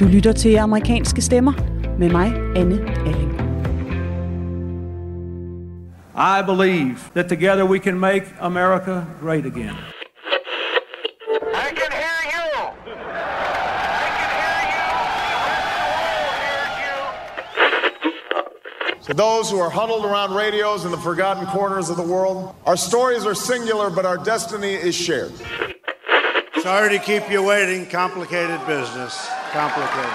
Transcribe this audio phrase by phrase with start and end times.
[0.00, 1.52] Du lytter til amerikanske stemmer
[1.98, 3.40] med mig, Anne Alling.
[6.16, 9.76] I believe that together we can make America great again.
[11.54, 12.48] I can hear you.
[13.96, 14.90] I can hear you.
[15.30, 15.46] The
[15.84, 16.98] whole hears you.
[19.06, 22.76] To those who are huddled around radios in the forgotten corners of the world, our
[22.76, 25.32] stories are singular, but our destiny is shared.
[26.64, 27.84] Sorry to keep you waiting.
[27.84, 29.28] Complicated business.
[29.52, 30.10] Complicated.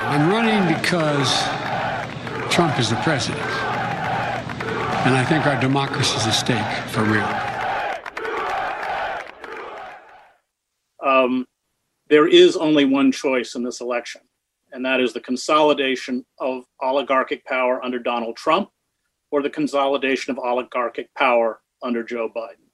[0.00, 1.28] I'm running because
[2.50, 3.38] Trump is the president.
[5.04, 7.22] And I think our democracy is at stake for real.
[11.04, 11.46] um,
[12.08, 14.22] there is only one choice in this election,
[14.72, 18.70] and that is the consolidation of oligarchic power under Donald Trump
[19.30, 22.67] or the consolidation of oligarchic power under Joe Biden.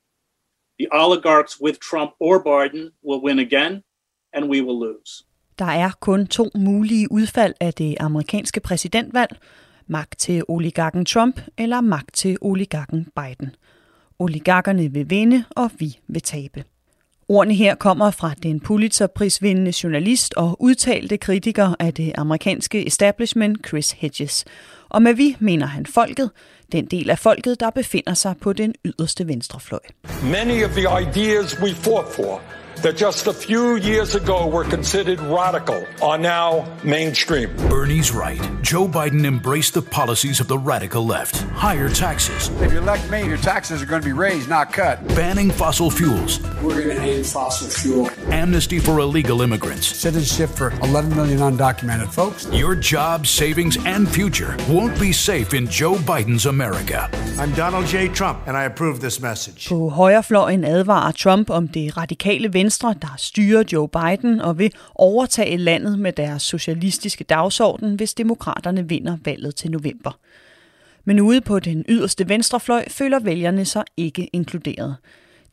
[0.81, 3.83] The oligarchs with Trump or Biden will win again,
[4.33, 5.25] and we will lose.
[5.59, 9.37] Der er kun to mulige udfald af det amerikanske præsidentvalg.
[9.87, 13.57] Magt til oligarken Trump eller magt til oligarken Biden.
[14.19, 16.65] Oligarkerne vil vinde, og vi vil tabe.
[17.29, 23.91] Ordene her kommer fra den Pulitzerprisvindende journalist og udtalte kritiker af det amerikanske establishment Chris
[23.91, 24.45] Hedges.
[24.95, 26.31] Og med vi mener han folket,
[26.73, 29.81] den del af folket, der befinder sig på den yderste venstrefløj.
[30.23, 32.41] Many of the ideas we fought for
[32.85, 36.49] that just a few years ago were considered radical are now
[36.85, 37.49] mainstream.
[37.73, 38.41] Bernie's right.
[38.71, 41.35] Joe Biden embraced the policies of the radical left.
[41.67, 44.97] Higher taxes, If you elect me, your taxes are going to be raised, not cut.
[45.21, 46.33] banning fossil fuels,
[46.63, 48.11] We're going to end fossil fuel.
[48.43, 49.87] amnesty for illegal immigrants.
[49.87, 52.47] Citizenship for 11 million undocumented folks.
[52.53, 57.09] Your job, savings, and future won't be safe in Joe Biden's America.
[57.41, 58.09] I'm Donald J.
[58.09, 59.69] Trump, and I approve this message.
[59.69, 65.57] På højrefløjen advarer Trump om det radikale venstre, der styrer Joe Biden og vil overtage
[65.57, 70.19] landet med deres socialistiske dagsorden, hvis demokraterne vinder valget til november.
[71.05, 74.97] Men ude på den yderste venstrefløj føler vælgerne sig ikke inkluderet.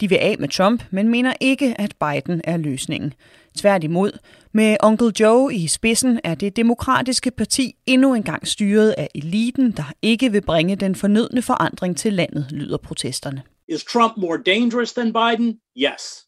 [0.02, 3.14] De vil af med Trump, men mener ikke, at Biden er løsningen.
[3.58, 4.12] Tværtimod,
[4.52, 9.94] med Uncle Joe i spidsen er det demokratiske parti endnu engang styret af eliten, der
[10.02, 13.42] ikke vil bringe den fornødne forandring til landet, lyder protesterne.
[13.68, 15.60] Is Trump more dangerous than Biden?
[15.78, 16.26] Yes.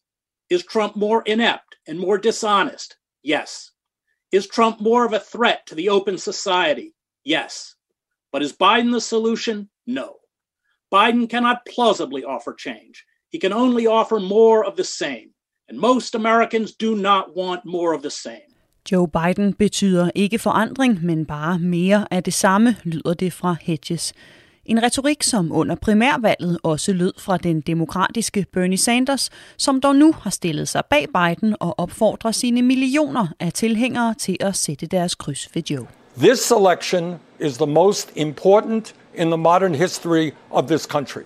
[0.50, 2.96] Is Trump more inept and more dishonest?
[3.22, 3.70] Yes.
[4.30, 6.94] Is Trump more of a threat to the open society?
[7.24, 7.74] Yes.
[8.32, 9.70] But is Biden the solution?
[9.86, 10.16] No.
[10.92, 13.04] Biden cannot plausibly offer change.
[13.30, 15.30] He can only offer more of the same.
[15.68, 18.54] And most Americans do not want more of the same.
[18.90, 24.12] Joe Biden betyder ikke forandring, men bare mere af det samme, lyder det fra Hedges.
[24.66, 30.14] En retorik, som under primærvalget også lød fra den demokratiske Bernie Sanders, som dog nu
[30.20, 35.14] har stillet sig bag Biden og opfordrer sine millioner af tilhængere til at sætte deres
[35.14, 35.86] kryds ved Joe.
[36.18, 41.22] This election is the most important in the modern history of this country.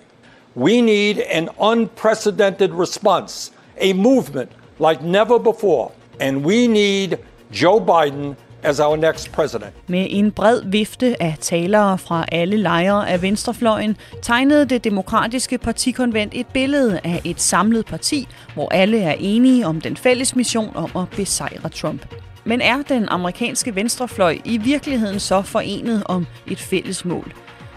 [0.57, 4.51] We need an unprecedented response, a movement
[4.89, 7.19] like never before, and we need
[7.53, 9.73] Joe Biden as our next president.
[9.87, 16.33] Med en bred vifte af talere fra alle lejre af venstrefløjen tegnede det demokratiske partikonvent
[16.37, 20.91] et billede af et samlet parti, hvor alle er enige om den fælles mission om
[20.97, 22.07] at besejre Trump.
[22.45, 27.33] Men er den amerikanske venstrefløj i virkeligheden så forenet om et fælles mål?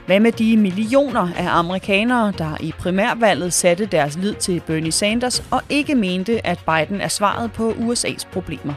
[0.06, 5.44] Hvad med de millioner af amerikanere, der i primærvalget satte deres lid til Bernie Sanders
[5.52, 8.74] og ikke mente, at Biden er svaret på USA's problemer?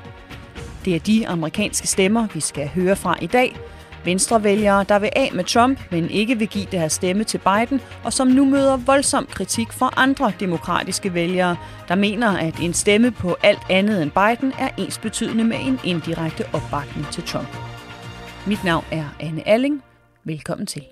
[0.84, 3.56] Det er de amerikanske stemmer, vi skal høre fra i dag.
[4.04, 8.12] Venstrevælgere, der vil af med Trump, men ikke vil give deres stemme til Biden, og
[8.12, 11.56] som nu møder voldsom kritik fra andre demokratiske vælgere,
[11.88, 16.44] der mener, at en stemme på alt andet end Biden er ensbetydende med en indirekte
[16.52, 17.56] opbakning til Trump.
[18.46, 19.82] Mit navn er Anne Alling.
[20.24, 20.82] Velkommen til.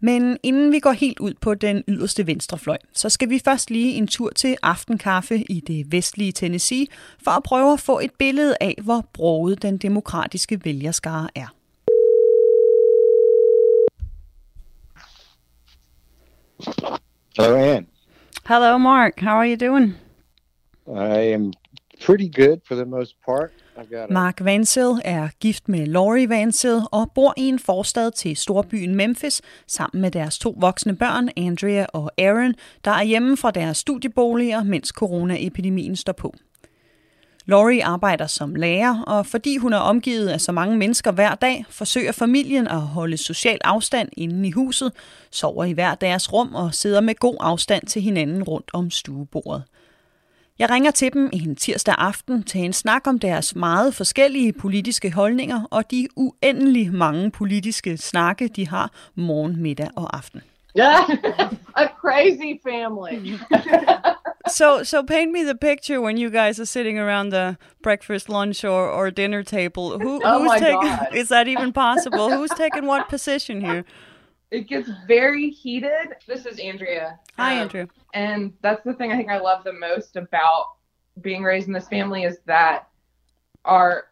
[0.00, 3.94] Men inden vi går helt ud på den yderste venstrefløj, så skal vi først lige
[3.94, 6.86] en tur til aftenkaffe i det vestlige Tennessee,
[7.24, 11.54] for at prøve at få et billede af, hvor broget den demokratiske vælgerskare er.
[17.38, 17.86] Hello, Ann.
[18.48, 19.20] Hello, Mark.
[19.20, 19.94] How are you doing?
[20.86, 21.52] I am
[22.06, 23.50] pretty good for the most part.
[24.10, 29.42] Mark Vansell er gift med Laurie Vansell og bor i en forstad til storbyen Memphis
[29.66, 32.54] sammen med deres to voksne børn, Andrea og Aaron,
[32.84, 36.34] der er hjemme fra deres studieboliger, mens coronaepidemien står på.
[37.46, 41.64] Laurie arbejder som lærer, og fordi hun er omgivet af så mange mennesker hver dag,
[41.70, 44.92] forsøger familien at holde social afstand inde i huset,
[45.30, 49.62] sover i hver deres rum og sidder med god afstand til hinanden rundt om stuebordet.
[50.58, 55.12] Jeg ringer til dem en tirsdag aften til en snak om deres meget forskellige politiske
[55.12, 60.42] holdninger og de uendelig mange politiske snakke, de har morgen, middag og aften.
[60.78, 61.08] Yeah,
[61.82, 63.38] a crazy family.
[64.58, 68.64] so so paint me the picture when you guys are sitting around the breakfast, lunch,
[68.64, 69.98] or, or dinner table.
[69.98, 70.80] Who, Oh who's my taking?
[70.80, 71.14] God.
[71.14, 72.30] Is that even possible?
[72.30, 73.84] who's taking what position here?
[74.50, 76.16] It gets very heated.
[76.26, 77.18] This is Andrea.
[77.36, 77.86] Hi, Um, Andrew.
[78.14, 80.66] And that's the thing I think I love the most about
[81.20, 82.88] being raised in this family is that
[83.64, 84.04] our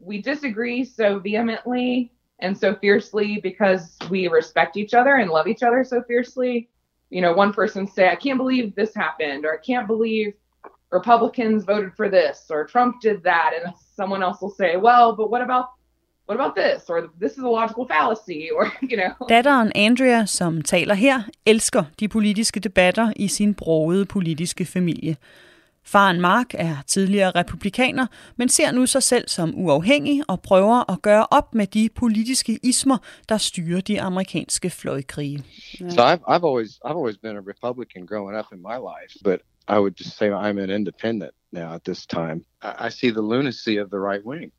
[0.00, 2.10] we disagree so vehemently
[2.40, 6.68] and so fiercely because we respect each other and love each other so fiercely.
[7.10, 10.34] You know, one person say, "I can't believe this happened," or "I can't believe
[10.90, 15.30] Republicans voted for this," or "Trump did that," and someone else will say, "Well, but
[15.30, 15.70] what about
[16.28, 19.26] what about this?" or "This is a logical fallacy," or you know.
[19.28, 25.16] Datteren Andrea, som taler her, elsker de politiske debatter i sin brogede politiske familie.
[25.86, 28.06] Faren Mark er tidligere republikaner,
[28.36, 32.58] men ser nu sig selv som uafhængig og prøver at gøre op med de politiske
[32.62, 32.98] ismer,
[33.28, 35.44] der styrer de amerikanske fløjkrige.
[35.88, 39.40] So I've I've always I've always been a Republican growing up in my life, but
[39.68, 42.44] I would just say I'm an independent now at this time.
[42.62, 44.50] I, I see the lunacy of the right wing.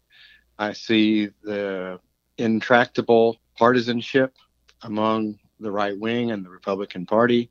[0.58, 2.00] I see the
[2.38, 4.34] intractable partisanship
[4.82, 7.50] among the right wing and the Republican Party.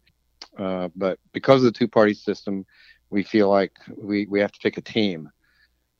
[0.59, 2.65] Uh, but because of the two-party system,
[3.11, 5.31] we feel like we, we have to pick a team.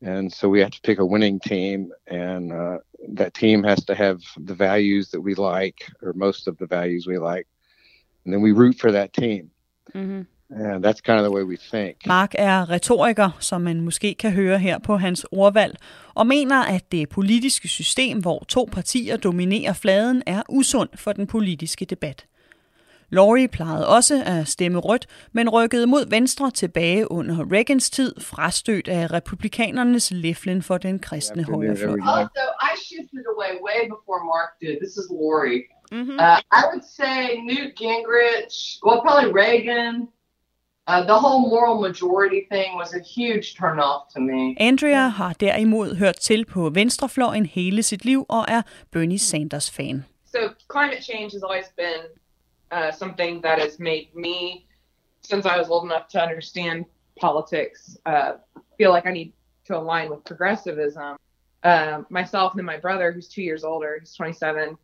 [0.01, 2.77] And so we have to pick a winning team, and uh,
[3.13, 7.07] that team has to have the values that we like, or most of the values
[7.07, 7.47] we like.
[8.23, 9.51] And then we root for that team.
[9.93, 10.21] Mm-hmm.
[10.49, 11.95] And that's kind of the way we think.
[12.05, 15.77] Mark er retoriker, som man måske kan høre her på hans ordvalg,
[16.15, 21.27] og mener, at det politiske system, hvor to partier dominerer fladen, er usund for den
[21.27, 22.25] politiske debat.
[23.09, 28.87] Laurie plejede også at stemme rødt, men rykkede mod venstre tilbage under Reagans tid, frastødt
[28.87, 31.99] af republikanernes læflen for den kristne højrefløj.
[32.05, 34.77] Also, I shifted away way before Mark did.
[34.83, 35.57] This is Lori.
[35.91, 38.55] Uh, I would say Newt Gingrich,
[38.85, 40.07] well, probably Reagan.
[40.87, 44.55] Uh, the whole moral majority thing was a huge turnoff to me.
[44.59, 48.61] Andrea har derimod hørt til på venstrefløjen hele sit liv og er
[48.91, 50.05] Bernie Sanders-fan.
[50.25, 50.39] So,
[50.71, 52.01] climate change has always been
[52.71, 54.67] uh, something that has made me,
[55.21, 56.85] since I was old enough to understand
[57.21, 58.31] politics, uh,
[58.77, 59.33] feel like I need
[59.67, 61.17] to align with progressivism.
[61.63, 64.77] Uh, myself and then my brother, who's two years older, he's 27,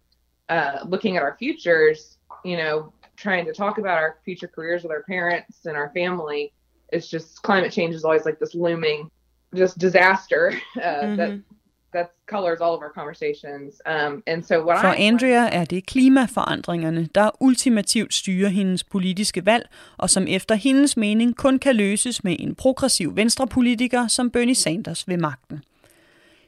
[0.49, 4.91] uh, looking at our futures, you know, trying to talk about our future careers with
[4.91, 6.51] our parents and our family.
[6.93, 9.09] It's just climate change is always like this looming,
[9.55, 11.31] just disaster uh, that
[11.93, 13.81] that colors all of our conversations.
[13.85, 19.45] Um, and so what For I Andrea er det klimaforandringerne, der ultimativt styrer hendes politiske
[19.45, 24.55] valg, og som efter hendes mening kun kan løses med en progressiv venstrepolitiker som Bernie
[24.55, 25.63] Sanders ved magten.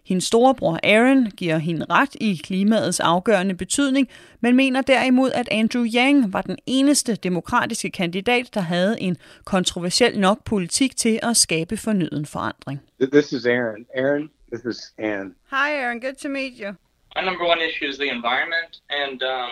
[0.08, 4.10] Hendes storebror Aaron giver hende ret i klimaets afgørende betydning,
[4.42, 10.20] men mener derimod, at Andrew Yang var den eneste demokratiske kandidat, der havde en kontroversiel
[10.20, 12.80] nok politik til at skabe fornyet forandring.
[13.12, 13.86] This is Aaron.
[13.96, 15.36] Aaron, this is Ann.
[15.50, 16.70] Hi Aaron, good to meet you.
[17.16, 19.52] My number one issue is the environment, and um,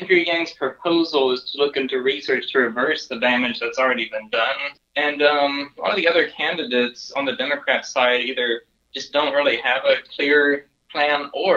[0.00, 4.28] Andrew Yang's proposal is to look into research to reverse the damage that's already been
[4.30, 4.60] done.
[4.96, 8.62] And um, a lot of the other candidates on the Democrat side either
[8.98, 10.40] just don't really have a clear
[10.92, 11.54] plan or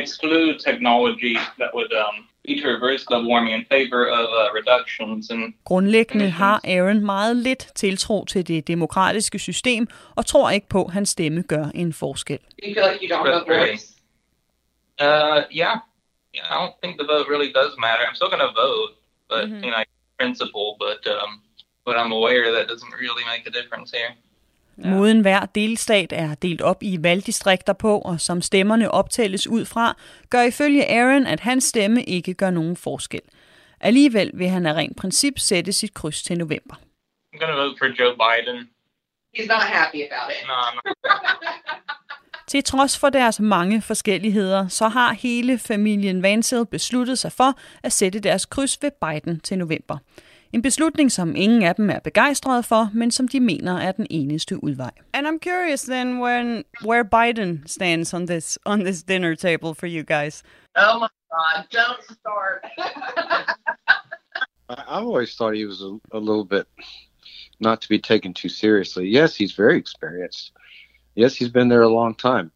[0.00, 5.30] exclude technology that would um, be to reverse global warming in favor of uh, reductions.
[5.30, 10.84] And Grundlæggende har Aaron meget lidt tiltro til det demokratiske system og tror ikke på,
[10.84, 12.38] at hans stemme gør en forskel.
[12.62, 13.86] you feel like you don't have a voice.
[15.00, 15.76] Uh, yeah.
[16.36, 18.02] Yeah, I don't think the vote really does matter.
[18.08, 18.90] I'm still going to vote,
[19.32, 19.82] but you know,
[20.18, 20.68] principle.
[20.84, 21.30] But um,
[21.86, 24.12] but I'm aware that doesn't really make a difference here.
[24.76, 29.96] Måden hver delstat er delt op i valgdistrikter på, og som stemmerne optælles ud fra,
[30.30, 33.20] gør ifølge Aaron, at hans stemme ikke gør nogen forskel.
[33.80, 36.74] Alligevel vil han af rent princip sætte sit kryds til november.
[36.74, 38.68] I'm going to vote for Joe Biden.
[39.36, 40.46] He's not happy about it.
[40.46, 40.90] No.
[42.46, 47.92] Til trods for deres mange forskelligheder, så har hele familien Vansel besluttet sig for at
[47.92, 49.98] sætte deres kryds ved Biden til november.
[50.54, 54.06] En beslutning, som ingen af dem er begejstrede for, men som de mener er den
[54.10, 54.90] eneste udvej.
[55.12, 59.86] And I'm curious then when where Biden stands on this on this dinner table for
[59.86, 60.42] you guys.
[60.76, 61.66] Oh my God!
[61.70, 62.58] Don't start.
[64.68, 66.66] I, I've always thought he was a, a little bit
[67.60, 69.08] not to be taken too seriously.
[69.08, 70.52] Yes, he's very experienced,
[71.14, 72.50] Yes, he's been there a long time.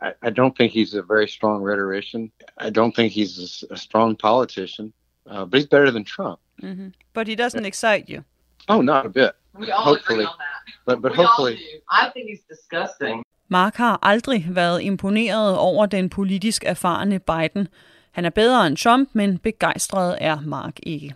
[0.00, 2.30] I, I don't think he's a very strong rhetorician.
[2.56, 4.92] I don't think he's a, a strong politician,
[5.30, 6.38] uh, but he's better than Trump.
[6.62, 6.88] Mm-hmm.
[7.14, 8.22] But he doesn't excite you.
[8.68, 9.30] Oh, not a bit.
[9.58, 10.74] We all hopefully, agree on that.
[10.86, 12.08] but but we hopefully, all do.
[12.08, 13.22] I think he's disgusting.
[13.48, 17.68] Mark har aldrig været imponeret over den politisk erfarne Biden.
[18.10, 21.14] Han er bedre end Trump, men begejstret er Mark ikke.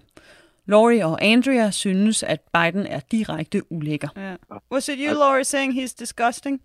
[0.67, 4.09] Laurie og Andrea synes, at Biden er direkte ulækker.
[4.19, 4.37] Yeah.
[4.73, 6.61] Was it you, Laurie, saying he's disgusting?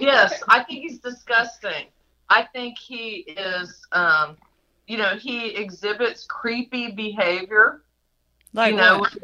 [0.00, 1.84] Yes, I think he's disgusting.
[2.30, 4.36] I think he is, um,
[4.88, 7.82] you know, he exhibits creepy behavior.
[8.54, 9.16] Like you know, what?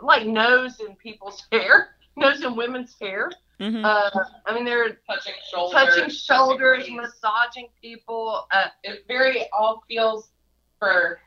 [0.00, 3.30] like nose in people's hair, nose in women's hair.
[3.60, 3.84] Mhm.
[3.84, 6.96] Uh, I mean, they're touching shoulders, touching touching shoulders, knees.
[6.96, 8.46] massaging people.
[8.50, 10.30] Uh, It very all feels
[10.78, 11.20] for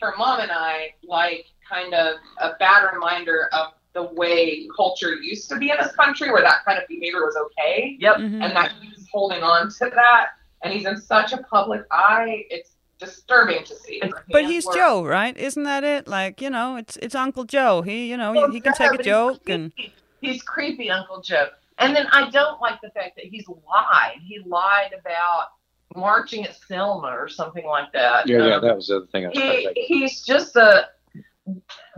[0.00, 5.48] for mom and I like kind of a bad reminder of the way culture used
[5.50, 7.96] to be in this country, where that kind of behavior was okay.
[8.00, 8.16] Yep.
[8.16, 8.42] Mhm.
[8.44, 10.30] And that he's holding on to that,
[10.62, 12.44] and he's in such a public eye.
[12.50, 14.02] It's disturbing to see.
[14.30, 15.36] But he's Joe, right?
[15.36, 16.08] Isn't that it?
[16.08, 17.82] Like, you know, it's it's Uncle Joe.
[17.82, 19.72] He, you know, he, he can take a but he's joke and
[20.20, 21.48] He's creepy, Uncle Joe.
[21.78, 24.16] And then I don't like the fact that he's lied.
[24.24, 25.48] He lied about
[25.94, 28.28] marching at Selma or something like that.
[28.28, 30.88] yeah, yeah, Um, that was the other thing I was trying he, he's just a.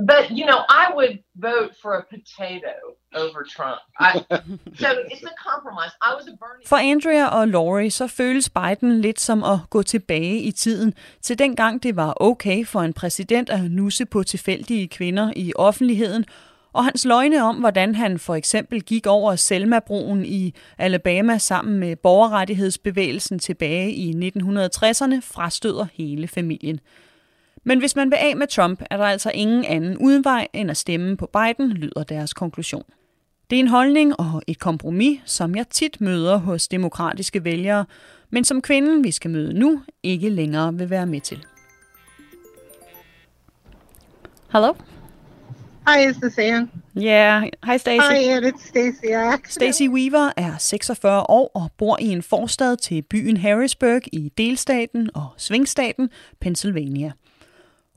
[0.07, 2.75] But you know, I would vote for a potato
[3.15, 3.81] over Trump.
[3.99, 4.13] I,
[4.83, 5.93] so it's a compromise.
[6.03, 6.67] I was a Bernie.
[6.67, 11.39] For Andrea og Lori så føles Biden lidt som at gå tilbage i tiden til
[11.39, 16.25] dengang det var okay for en præsident at nusse på tilfældige kvinder i offentligheden,
[16.73, 21.97] og hans løgne om, hvordan han for eksempel gik over Selma-broen i Alabama sammen med
[21.97, 26.81] borgerrettighedsbevægelsen tilbage i 1960'erne, frastøder hele familien.
[27.65, 30.77] Men hvis man vil af med Trump, er der altså ingen anden udvej end at
[30.77, 32.85] stemme på Biden, lyder deres konklusion.
[33.51, 37.85] Det er en holdning og et kompromis, som jeg tit møder hos demokratiske vælgere,
[38.31, 41.47] men som kvinden, vi skal møde nu, ikke længere vil være med til.
[44.53, 44.73] Hello?
[45.89, 46.71] Hi, this Ann?
[46.97, 48.13] Yeah, hi Stacy.
[48.13, 48.49] Hi.
[48.49, 49.05] It's Stacy.
[49.05, 54.33] Accidentally Stacy Weaver er 46 år og bor i en forstad til byen Harrisburg i
[54.39, 57.13] delstaten og svingstaten Pennsylvania.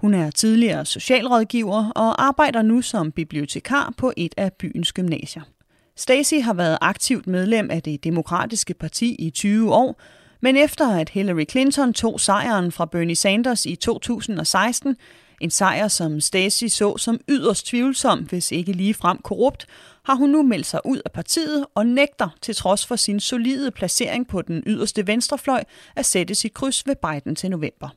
[0.04, 5.42] Hun er tidligere socialrådgiver og arbejder nu som bibliotekar på et af byens gymnasier.
[5.96, 10.02] Stacy har været aktivt medlem af det demokratiske parti i 20 år,
[10.42, 14.96] men efter at Hillary Clinton tog sejren fra Bernie Sanders i 2016,
[15.42, 19.66] en sejr som Stacy så som yderst tvivlsom, hvis ikke lige frem korrupt,
[20.06, 23.72] har hun nu meldt sig ud af partiet og nægter, til trods for sin solide
[23.72, 25.64] placering på den yderste venstrefløj,
[25.96, 27.90] at sætte sit kryds ved Biden til november.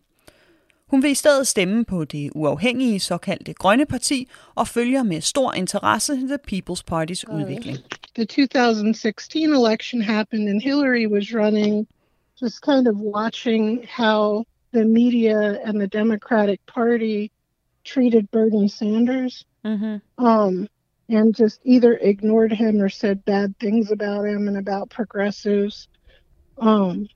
[0.91, 5.53] Hun vil i stedet stemme på det uafhængige såkaldte Grønne Parti og følger med stor
[5.53, 7.79] interesse The People's Partys udvikling.
[8.15, 11.87] the 2016 election happened and Hillary was running,
[12.43, 17.31] just kind of watching how the media and the Democratic Party
[17.85, 19.45] treated Bernie Sanders.
[19.65, 20.25] Mm-hmm.
[20.27, 20.69] Um,
[21.09, 25.89] and just either ignored him or said bad things about him and about progressives.
[26.59, 27.09] Um,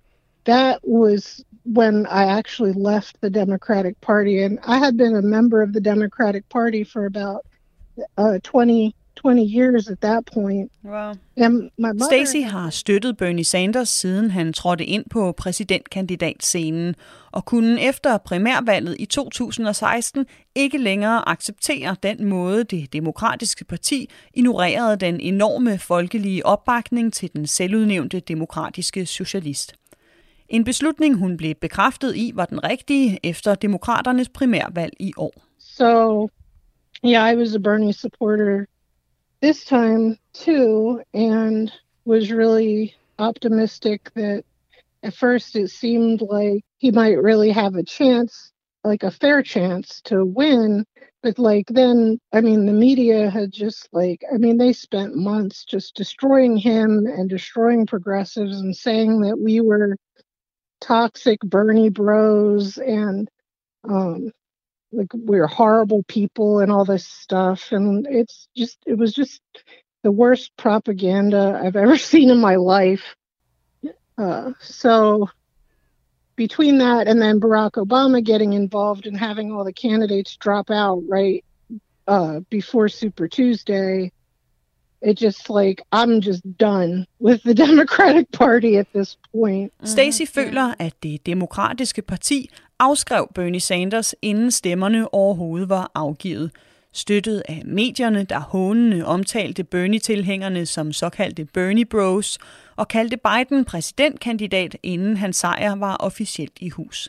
[0.45, 4.43] that was when I actually left the Democratic Party.
[4.43, 7.45] And I had been a member of the Democratic Party for about
[8.17, 10.73] uh, 20, 20 years at that point.
[10.83, 11.15] Wow.
[11.37, 16.95] And my mother Stacy har støttet Bernie Sanders, siden han trådte ind på præsidentkandidatscenen,
[17.33, 24.97] og kunne efter primærvalget i 2016 ikke længere acceptere den måde, det demokratiske parti ignorerede
[24.97, 29.80] den enorme folkelige opbakning til den selvudnævnte demokratiske socialist.
[30.51, 35.33] En beslutning, hun blev bekræftet i, var den rigtige efter demokraternes primærvalg i år.
[35.59, 36.29] So,
[37.05, 38.67] yeah, I was a Bernie supporter
[39.43, 41.71] this time too, and
[42.05, 44.43] was really optimistic that
[45.03, 48.53] at first it seemed like he might really have a chance,
[48.85, 50.85] like a fair chance to win.
[51.23, 55.65] But like then, I mean, the media had just like, I mean, they spent months
[55.65, 59.97] just destroying him and destroying progressives and saying that we were
[60.81, 63.29] toxic Bernie bros and
[63.85, 64.33] um,
[64.93, 67.73] like we're horrible people and all this stuff.
[67.73, 69.41] And it's just it was just
[70.03, 73.15] the worst propaganda i've ever seen in my life.
[74.19, 75.29] Uh, so
[76.37, 81.03] between that and then barack obama getting involved and having all the candidates drop out
[81.07, 81.45] right
[82.07, 84.11] uh, before super tuesday
[85.03, 89.87] it just like i'm just done with the democratic party at this point mm-hmm.
[89.87, 96.51] Stacy føler, at det demokratiske parti afskrev Bernie Sanders, inden stemmerne overhovedet var afgivet.
[96.93, 102.39] støttet af medierne, der hånende omtalte Bernie-tilhængerne som såkaldte Bernie Bros,
[102.77, 107.09] og kaldte Biden præsidentkandidat, inden hans sejr var officielt i hus.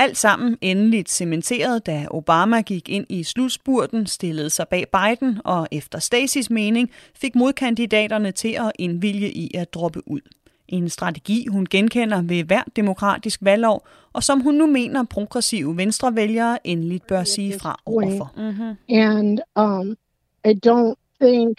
[0.00, 5.68] Alt sammen endeligt cementeret, da Obama gik ind i slutspurten, stillede sig bag Biden og
[5.72, 10.20] efter Stacys mening fik modkandidaterne til at indvilge i at droppe ud.
[10.68, 16.66] En strategi, hun genkender ved hvert demokratisk valgår, og som hun nu mener progressive venstrevælgere
[16.66, 18.32] endeligt bør sige fra overfor.
[18.36, 18.76] Mm-hmm.
[18.88, 19.96] And um,
[20.44, 21.58] I don't think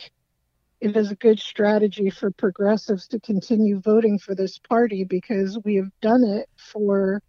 [0.82, 5.74] it is a good strategy for progressives to continue voting for this party because we
[5.76, 7.22] have done it for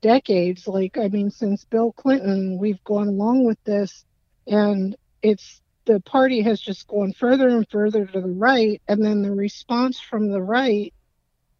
[0.00, 0.66] decades.
[0.66, 4.04] Like, I mean, since Bill Clinton, we've gone along with this,
[4.46, 8.80] and it's the party has just gone further and further to the right.
[8.88, 10.92] And then the response from the right,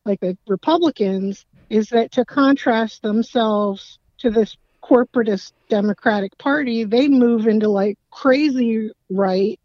[0.04, 7.46] like the Republicans, is that to contrast themselves to this corporatist Democratic Party, they move
[7.46, 9.58] into like crazy right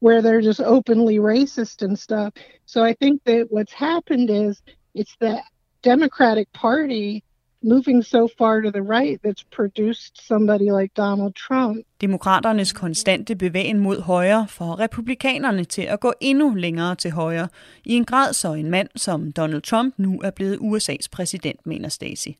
[0.00, 2.34] where they're just openly racist and stuff.
[2.66, 4.60] So I think that what's happened is
[4.94, 5.40] it's the
[5.82, 7.22] Democratic Party
[7.64, 11.86] moving so far to the right that's produced somebody like Donald Trump.
[12.00, 17.48] Demokraternes konstante bevægen mod højre får republikanerne til at gå endnu længere til højre,
[17.84, 21.88] i en grad så en mand som Donald Trump nu er blevet USA's præsident, mener
[21.88, 22.30] Stacey.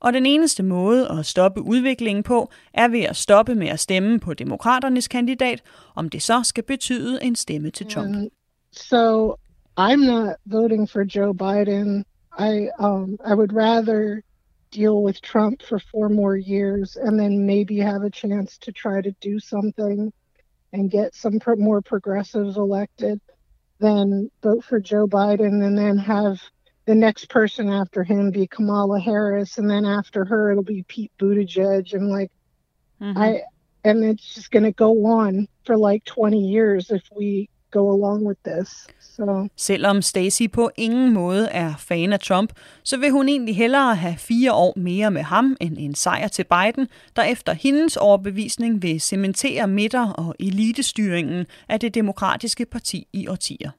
[0.00, 4.20] Og den eneste måde at stoppe udviklingen på, er ved at stoppe med at stemme
[4.20, 5.62] på demokraternes kandidat,
[5.94, 8.16] om det så skal betyde en stemme til Trump.
[8.16, 8.30] And
[8.72, 9.34] so
[9.80, 12.04] I'm not voting for Joe Biden.
[12.38, 14.22] I um, I would rather
[14.74, 19.00] deal with Trump for four more years and then maybe have a chance to try
[19.00, 20.12] to do something
[20.72, 23.20] and get some pro- more progressives elected
[23.78, 26.40] than vote for Joe Biden and then have
[26.86, 31.12] the next person after him be Kamala Harris and then after her it'll be Pete
[31.18, 32.30] Buttigieg and like
[33.04, 33.18] Mm-hmm.
[33.18, 33.42] I
[33.84, 38.26] and it's just going to go on for like 20 years if we go along
[38.26, 38.86] with this.
[39.16, 42.52] So Selvom Stacy på ingen måde er fan af Trump,
[42.84, 46.44] så vil hun egentlig hellere have fire år mere med ham end en sejr til
[46.44, 53.28] Biden, der efter hendes overbevisning vil cementere midter- og elitestyringen af det demokratiske parti i
[53.28, 53.70] årtier.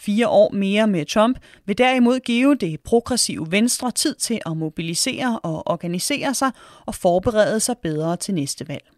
[0.00, 5.40] Fire år mere med Trump vil derimod give det progressive venstre tid til at mobilisere
[5.42, 6.50] og organisere sig
[6.86, 8.91] og forberede sig bedre til næste valg.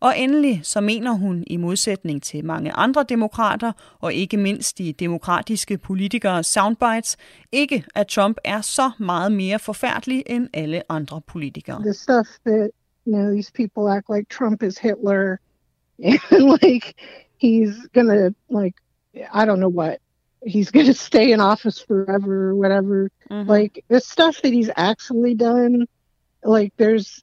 [0.00, 4.92] Og endelig så mener hun i modsætning til mange andre demokrater, og ikke mindst de
[4.92, 7.16] demokratiske politikere soundbites,
[7.52, 11.82] ikke at Trump er så meget mere forfærdelig end alle andre politikere.
[11.82, 12.70] the stuff that
[13.06, 15.40] you know these people act like Trump is Hitler
[16.04, 16.20] and
[16.62, 16.94] like
[17.42, 18.74] he's gonna like
[19.32, 19.98] I don't know what
[20.46, 23.10] he's gonna stay in office forever or whatever.
[23.30, 25.86] Like the stuff that he's actually done,
[26.44, 27.22] like there's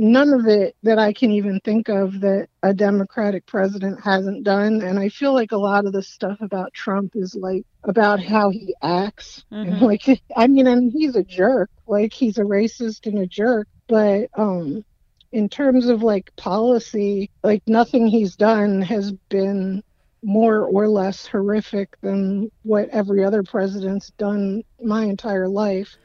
[0.00, 4.82] none of it that I can even think of that a Democratic president hasn't done.
[4.82, 8.50] And I feel like a lot of the stuff about Trump is like about how
[8.50, 9.44] he acts.
[9.62, 9.80] And Mhm.
[9.82, 11.70] like I mean, and he's a jerk.
[11.86, 13.68] Like he's a racist and a jerk.
[13.88, 14.84] But um
[15.32, 19.82] in terms of like policy, like nothing he's done has been
[20.22, 25.96] more or less horrific than what every other president's done my entire life.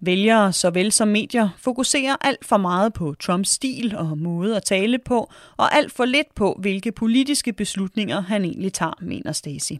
[0.00, 4.98] Vælgere såvel som medier fokuserer alt for meget på Trumps stil og måde at tale
[4.98, 9.76] på, og alt for lidt på, hvilke politiske beslutninger han egentlig tager, mener Stacey.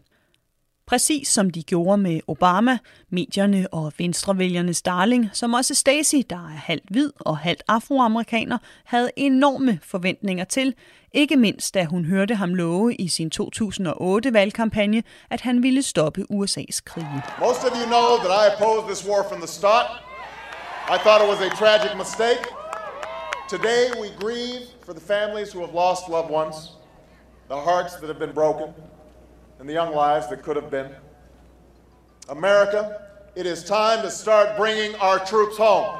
[0.87, 2.77] Præcis som de gjorde med Obama,
[3.09, 9.11] medierne og venstrevælgernes darling, som også Stacey, der er halvt hvid og halvt afroamerikaner, havde
[9.15, 10.73] enorme forventninger til,
[11.13, 16.79] ikke mindst da hun hørte ham love i sin 2008-valgkampagne, at han ville stoppe USA's
[16.85, 17.21] krige.
[17.39, 19.87] Most of you know that I opposed this war from the start.
[20.95, 22.43] I thought it was a tragic mistake.
[23.49, 26.55] Today we grieve for the families who have lost loved ones,
[27.53, 28.67] the hearts that have been broken,
[29.59, 30.87] and the young lives that could have been.
[32.29, 33.01] America,
[33.35, 35.99] it is time to start bringing our troops home.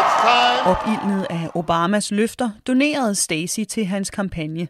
[0.00, 0.66] It's time.
[0.66, 4.68] Opildnet af Obamas løfter donerede Stacy til hans kampagne.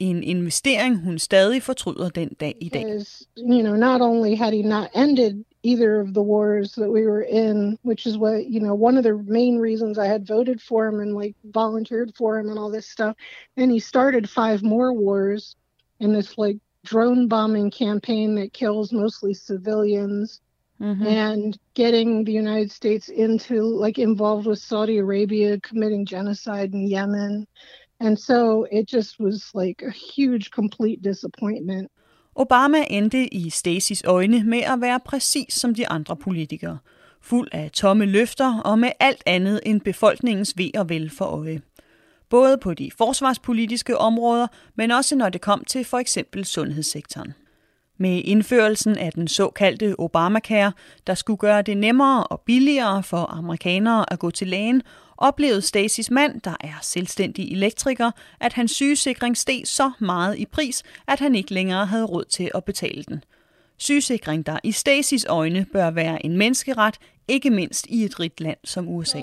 [0.00, 2.84] En investering, hun stadig fortryder den dag i dag.
[2.84, 7.06] Because, you know, not only had he not ended either of the wars that we
[7.06, 10.60] were in, which is what, you know, one of the main reasons I had voted
[10.68, 13.14] for him and like volunteered for him and all this stuff.
[13.56, 15.56] Then he started five more wars
[16.00, 20.40] in this like drone bombing campaign that kills mostly civilians.
[20.82, 21.06] Mhm.
[21.06, 27.46] and getting the United States into like involved with Saudi Arabia committing genocide in Yemen.
[28.00, 31.90] And so it just was like a huge, complete disappointment.
[32.36, 36.78] Obama endte i Stacys øjne med at være præcis som de andre politikere.
[37.20, 41.60] Fuld af tomme løfter og med alt andet end befolkningens ved og vel for øje
[42.32, 47.34] både på de forsvarspolitiske områder, men også når det kom til for eksempel sundhedssektoren.
[47.98, 50.72] Med indførelsen af den såkaldte Obamacare,
[51.06, 54.82] der skulle gøre det nemmere og billigere for amerikanere at gå til lægen,
[55.16, 60.82] oplevede Stasis mand, der er selvstændig elektriker, at hans sygesikring steg så meget i pris,
[61.08, 63.24] at han ikke længere havde råd til at betale den.
[63.78, 68.58] Sygesikring, der i Stasis øjne bør være en menneskeret, ikke mindst i et rigt land
[68.64, 69.22] som USA.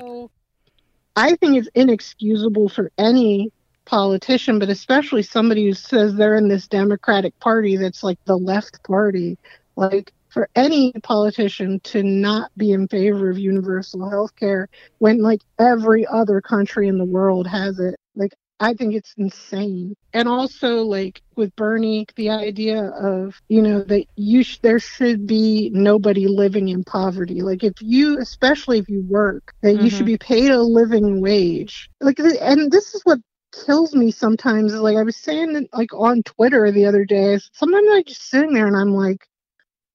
[1.20, 3.52] I think it's inexcusable for any
[3.84, 8.82] politician, but especially somebody who says they're in this Democratic Party that's like the left
[8.84, 9.38] party.
[9.76, 15.42] Like for any politician to not be in favor of universal health care when like
[15.60, 17.96] every other country in the world has it.
[18.16, 19.96] Like I think it's insane.
[20.14, 25.26] And also, like with Bernie, the idea of you know that you sh- there should
[25.26, 27.42] be nobody living in poverty.
[27.42, 30.06] Like if you, especially if you work, that you should mm-hmm.
[30.06, 31.90] be paid a living wage.
[32.02, 33.20] Like, and this is what
[33.66, 34.74] kills me sometimes.
[34.74, 38.54] is Like I was saying, like on Twitter the other day, sometimes I just sitting
[38.54, 39.26] there and I'm like,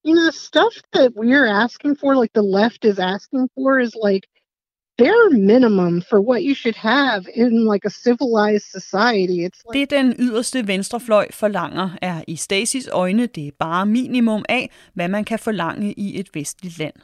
[0.03, 3.95] you know, the stuff that we're asking for, like the left is asking for, is
[3.95, 4.29] like
[4.99, 9.39] bare minimum for what you should have in like a civilized society.
[9.47, 14.71] It's like Det den yderste venstrefløj forlanger, er i Stacys øjne det bare minimum af,
[14.95, 16.95] hvad man kan forlange i et vestligt land.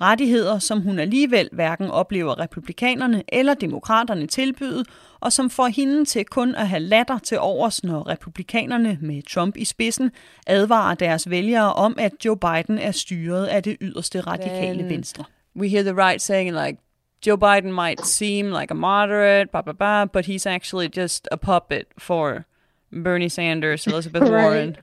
[0.00, 4.84] Rettigheder, som hun alligevel hverken oplever republikanerne eller demokraterne tilbyde,
[5.20, 9.56] og som får hende til kun at have latter til overs, når republikanerne med Trump
[9.56, 10.10] i spidsen
[10.46, 15.24] advarer deres vælgere om, at Joe Biden er styret af det yderste radikale Then venstre.
[15.56, 16.78] We hear the right saying like
[17.20, 21.36] Joe Biden might seem like a moderate, blah blah blah, but he's actually just a
[21.36, 22.46] puppet for
[22.92, 24.30] Bernie Sanders, Elizabeth Right.
[24.30, 24.78] Warren.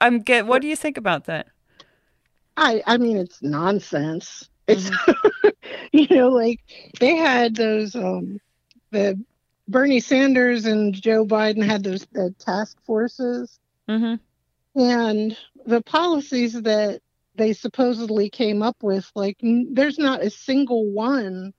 [0.00, 0.46] I'm get.
[0.46, 1.48] What do you think about that?
[2.56, 4.48] I I mean it's nonsense.
[4.66, 4.90] It's
[5.92, 6.60] you know like
[7.00, 8.40] they had those um
[8.90, 9.22] the
[9.68, 14.80] Bernie Sanders and Joe Biden had those the task forces Mm-hmm.
[14.80, 17.00] and the policies that
[17.36, 21.52] they supposedly came up with like n- there's not a single one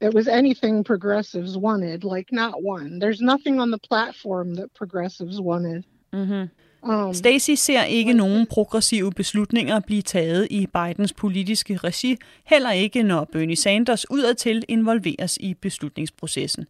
[0.00, 5.40] that was anything progressives wanted like not one there's nothing on the platform that progressives
[5.40, 6.90] wanted Mm-hmm.
[6.90, 13.02] um Stacey ser ikke nogen progressive beslutninger blive taget i Bidens politiske regi, heller ikke
[13.02, 16.66] når Bernie Sanders udadtil involveres i beslutningsprocessen.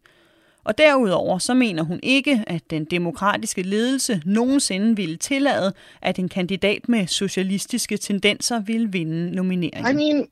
[0.63, 6.29] Og derudover så mener hun ikke, at den demokratiske ledelse nogensinde ville tillade, at en
[6.29, 9.91] kandidat med socialistiske tendenser ville vinde nomineringen.
[9.91, 10.27] I mean,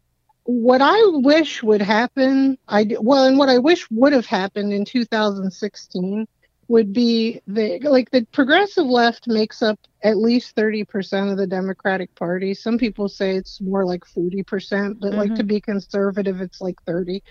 [0.47, 4.85] what I wish would happen, I well, and what I wish would have happened in
[4.85, 6.27] 2016
[6.67, 12.15] would be the like the progressive left makes up at least 30% of the Democratic
[12.15, 12.53] Party.
[12.53, 17.21] Some people say it's more like 40%, but like to be conservative, it's like 30.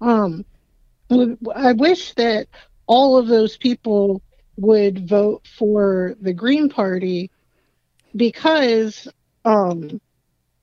[0.00, 0.44] Um,
[1.10, 2.48] I wish that
[2.86, 4.22] all of those people
[4.56, 7.30] would vote for the Green Party
[8.14, 9.08] because
[9.44, 10.00] um,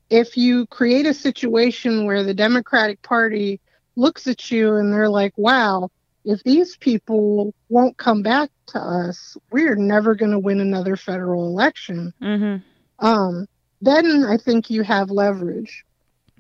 [0.10, 3.60] if you create a situation where the Democratic Party
[3.96, 5.90] looks at you and they're like, wow,
[6.26, 11.48] if these people won't come back to us, we're never going to win another federal
[11.48, 12.14] election.
[12.22, 13.06] Mm-hmm.
[13.06, 13.48] Um,
[13.82, 15.84] then I think you have leverage.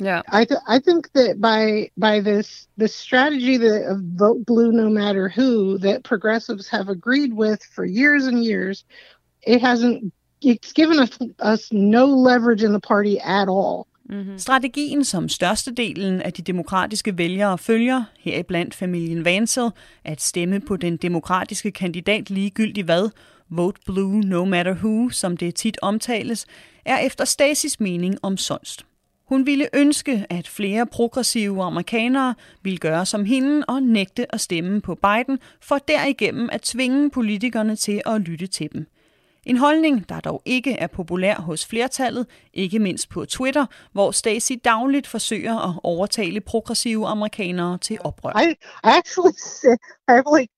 [0.03, 0.21] Yeah.
[0.27, 4.89] I th- I think that by by this this strategy that of vote blue no
[4.89, 8.85] matter who that progressives have agreed with for years and years,
[9.47, 13.87] it hasn't it's given us us no leverage in the party at all.
[14.37, 19.69] Strategien, som størstedelen af de demokratiske vælgere følger, heriblandt familien Vansel,
[20.03, 23.09] at stemme på den demokratiske kandidat ligegyldigt hvad,
[23.49, 26.45] vote blue no matter who, som det tit omtales,
[26.85, 28.85] er efter Stasis mening omsonst.
[29.33, 34.81] Hun ville ønske, at flere progressive amerikanere ville gøre som hende og nægte at stemme
[34.81, 38.85] på Biden, for derigennem at tvinge politikerne til at lytte til dem.
[39.45, 44.55] En holdning, der dog ikke er populær hos flertallet, ikke mindst på Twitter, hvor Stacey
[44.65, 48.31] dagligt forsøger at overtale progressive amerikanere til oprør.
[48.41, 49.33] I I actually
[50.07, 50.53] I have like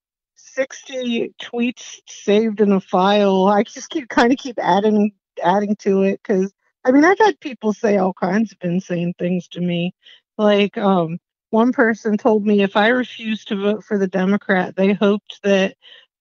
[0.57, 1.01] sixty
[1.43, 1.85] tweets
[2.25, 3.59] saved in a file.
[3.59, 5.11] I just keep kind of keep adding
[5.43, 6.51] adding to it because
[6.85, 9.93] I mean I've had people say all kinds of insane things to me.
[10.39, 11.19] Like um,
[11.51, 15.75] one person told me if I refused to vote for the Democrat, they hoped that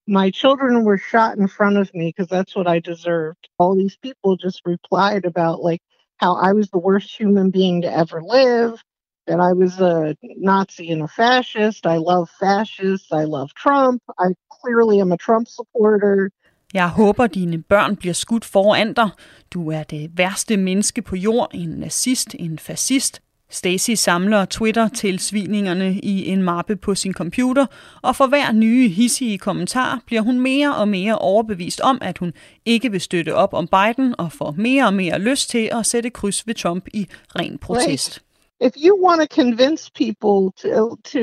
[0.08, 3.48] my children were shot in front of me because that's what I deserved.
[3.58, 5.80] All these people just replied about like
[6.18, 8.82] how I was the worst human being to ever live,
[9.28, 11.86] that I was a Nazi and a fascist.
[11.86, 13.12] I love fascists.
[13.12, 14.02] I love Trump.
[14.18, 16.30] I clearly am a Trump supporter.
[16.74, 19.08] Jeg håber, dine børn bliver skudt foran dig.
[19.50, 23.20] Du er det værste menneske på jord, en nazist, en fascist.
[23.50, 27.66] Stacy samler Twitter-tilsviningerne i en mappe på sin computer,
[28.02, 32.32] og for hver nye hissige kommentar bliver hun mere og mere overbevist om, at hun
[32.64, 36.10] ikke vil støtte op om Biden og får mere og mere lyst til at sætte
[36.10, 37.06] kryds ved Trump i
[37.38, 38.22] ren protest.
[38.60, 41.20] If you want to convince people to to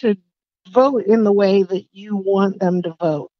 [0.00, 0.08] to
[0.74, 3.31] vote in the way that you want them to vote,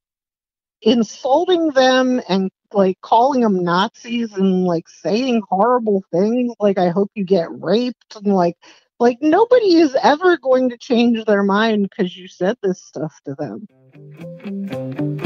[0.83, 7.11] insulting them and like calling them Nazis and like saying horrible things like I hope
[7.15, 8.57] you get raped and like
[8.99, 13.35] like nobody is ever going to change their mind because you said this stuff to
[13.35, 15.22] them.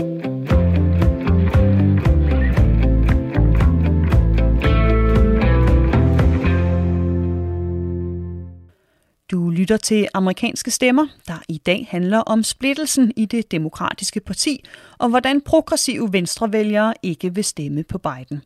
[9.31, 14.63] Du lytter til amerikanske stemmer, der i dag handler om splittelsen i det demokratiske parti,
[14.97, 18.41] og hvordan progressive venstrevælgere ikke vil stemme på Biden.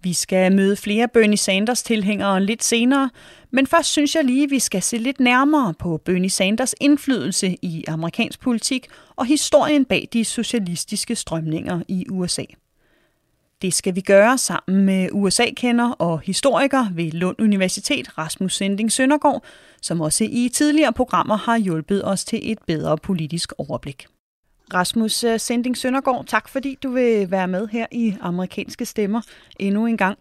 [0.00, 3.10] Vi skal møde flere Bernie Sanders tilhængere lidt senere,
[3.50, 7.84] men først synes jeg lige, vi skal se lidt nærmere på Bernie Sanders indflydelse i
[7.88, 8.86] amerikansk politik
[9.16, 12.44] og historien bag de socialistiske strømninger i USA.
[13.62, 19.44] Det skal vi gøre sammen med USA-kender og historiker ved Lund Universitet, Rasmus Sending Søndergaard,
[19.82, 24.06] som også i tidligere programmer har hjulpet os til et bedre politisk overblik.
[24.74, 29.20] Rasmus øh, Sending Søndergaard, tak fordi du vil være med her i Amerikanske Stemmer
[29.58, 30.18] endnu en gang.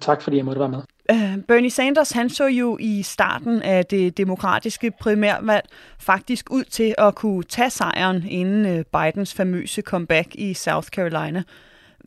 [0.00, 0.82] Tak fordi jeg måtte være med.
[1.12, 5.64] Uh, Bernie Sanders han så jo i starten af det demokratiske primærvalg
[5.98, 11.42] faktisk ud til at kunne tage sejren inden øh, Bidens famøse comeback i South Carolina.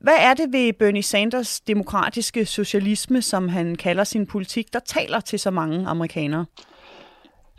[0.02, 5.20] Hvad er det ved Bernie Sanders demokratiske socialisme, som han kalder sin politik, der taler
[5.20, 6.46] til så mange amerikanere?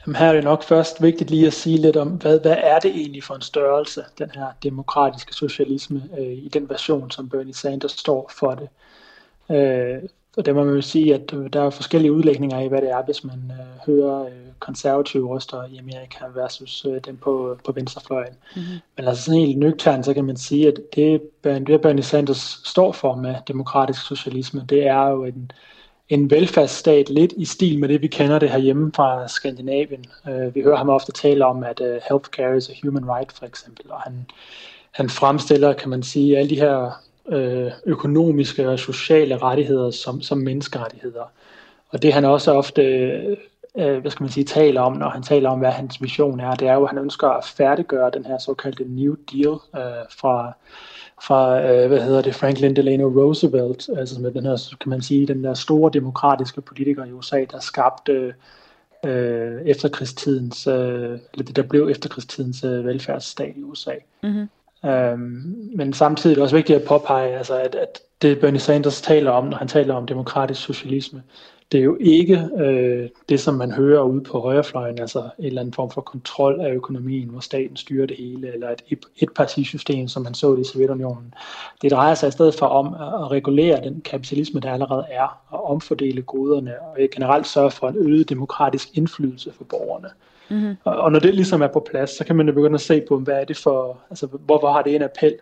[0.06, 2.78] Jamen her er det nok først vigtigt lige at sige lidt om, hvad, hvad er
[2.78, 7.54] det egentlig for en størrelse, den her demokratiske socialisme, øh, i den version, som Bernie
[7.54, 8.68] Sanders står for det.
[9.56, 10.02] Øh,
[10.36, 13.02] og der må man jo sige, at der er forskellige udlægninger af, hvad det er,
[13.02, 18.34] hvis man øh, hører øh, konservative røster i Amerika versus øh, dem på, på venstrefløjen.
[18.56, 18.78] Mm-hmm.
[18.96, 22.92] Men altså sådan helt nøgternt, så kan man sige, at det, det Bernie Sanders står
[22.92, 25.50] for med demokratisk socialisme, det er jo en,
[26.08, 30.04] en velfærdsstat lidt i stil med det, vi kender det her hjemme fra Skandinavien.
[30.28, 33.46] Uh, vi hører ham ofte tale om, at uh, healthcare is a human right, for
[33.46, 34.26] eksempel, og han,
[34.90, 40.38] han fremstiller, kan man sige, alle de her øh, økonomiske og sociale rettigheder som, som
[40.38, 41.32] menneskerettigheder.
[41.88, 42.82] Og det han også ofte
[43.78, 46.54] øh, hvad skal man sige, taler om, når han taler om, hvad hans mission er,
[46.54, 50.52] det er jo, at han ønsker at færdiggøre den her såkaldte New Deal øh, fra,
[51.22, 55.26] fra øh, hvad hedder det, Franklin Delano Roosevelt, altså med den her, kan man sige,
[55.26, 58.34] den der store demokratiske politiker i USA, der skabte
[59.04, 63.94] øh, efterkrigstidens, øh, eller det der blev efterkrigstidens øh, velfærdsstat i USA.
[64.22, 64.48] Mm-hmm.
[64.90, 69.00] Øhm, men samtidig er det også vigtigt at påpege, altså at, at det Bernie Sanders
[69.00, 71.22] taler om, når han taler om demokratisk socialisme,
[71.72, 75.60] det er jo ikke øh, det, som man hører ude på højrefløjen, altså en eller
[75.60, 80.22] anden form for kontrol af økonomien, hvor staten styrer det hele, eller et etpartisystem, som
[80.22, 81.34] man så det i Sovjetunionen.
[81.82, 85.70] Det drejer sig i stedet for om at regulere den kapitalisme, der allerede er, og
[85.70, 90.08] omfordele goderne, og generelt sørge for en øget demokratisk indflydelse for borgerne.
[90.48, 90.76] Mm-hmm.
[90.84, 93.02] Og, og når det ligesom er på plads, så kan man jo begynde at se
[93.08, 95.34] på, hvad er det for, altså hvorfor har det en appel?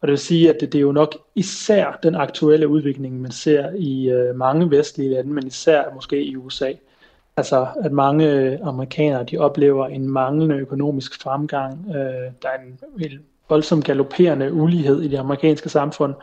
[0.00, 3.30] Og det vil sige, at det, det er jo nok især den aktuelle udvikling, man
[3.30, 6.72] ser i øh, mange vestlige lande, men især måske i USA.
[7.36, 11.86] Altså, at mange øh, amerikanere, de oplever en manglende økonomisk fremgang.
[11.88, 12.78] Øh, der er en
[13.48, 16.14] voldsom galopperende ulighed i det amerikanske samfund.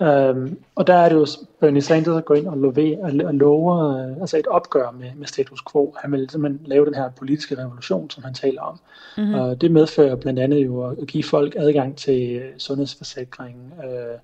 [0.00, 1.26] Øhm, og der er det jo
[1.60, 5.26] Bernie Sanders, der går ind og lover, og lover øh, altså et opgør med, med
[5.26, 5.94] status quo.
[6.00, 8.78] Han vil simpelthen lave den her politiske revolution, som han taler om.
[9.16, 9.34] Mm-hmm.
[9.34, 14.18] Og det medfører blandt andet jo at give folk adgang til sundhedsforsikring, øh,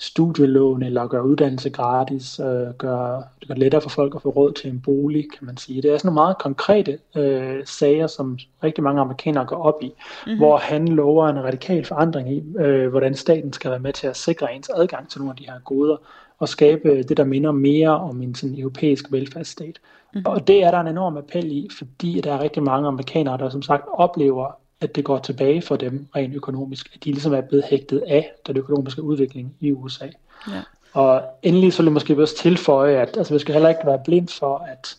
[0.00, 4.52] studielån eller gøre uddannelse gratis, øh, gøre det gør lettere for folk at få råd
[4.52, 5.82] til en bolig, kan man sige.
[5.82, 9.86] Det er sådan nogle meget konkrete øh, sager, som rigtig mange amerikanere går op i,
[9.86, 10.38] mm-hmm.
[10.38, 14.16] hvor han lover en radikal forandring i, øh, hvordan staten skal være med til at
[14.16, 15.96] sikre ens adgang til nogle af de her goder,
[16.38, 19.78] og skabe det, der minder mere om en sådan europæisk velfærdsstat.
[20.14, 20.26] Mm-hmm.
[20.26, 23.48] Og det er der en enorm appel i, fordi der er rigtig mange amerikanere, der
[23.48, 27.40] som sagt oplever at det går tilbage for dem rent økonomisk, at de ligesom er
[27.40, 30.06] blevet hægtet af den økonomiske udvikling i USA.
[30.48, 30.62] Ja.
[30.92, 34.00] Og endelig så vil jeg måske også tilføje, at altså, vi skal heller ikke være
[34.04, 34.96] blind for, at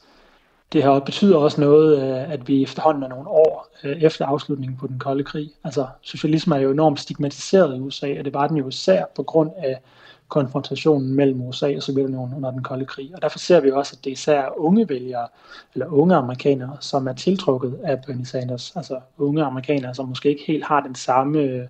[0.73, 4.77] det her betyder også noget, øh, at vi efterhånden er nogle år øh, efter afslutningen
[4.77, 5.51] på den kolde krig.
[5.63, 9.23] Altså socialisme er jo enormt stigmatiseret i USA, og det var den jo især på
[9.23, 9.81] grund af
[10.29, 13.11] konfrontationen mellem USA og Sovjetunionen under den kolde krig.
[13.15, 15.27] Og derfor ser vi også, at det især er unge vælgere,
[15.73, 18.73] eller unge amerikanere, som er tiltrukket af Bernie Sanders.
[18.75, 21.69] Altså unge amerikanere, som måske ikke helt har den samme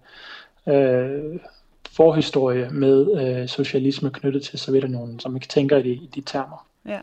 [0.67, 1.39] øh,
[1.91, 6.67] forhistorie med øh, socialisme knyttet til Sovjetunionen, som ikke tænker i de, i de termer.
[6.85, 6.99] Ja.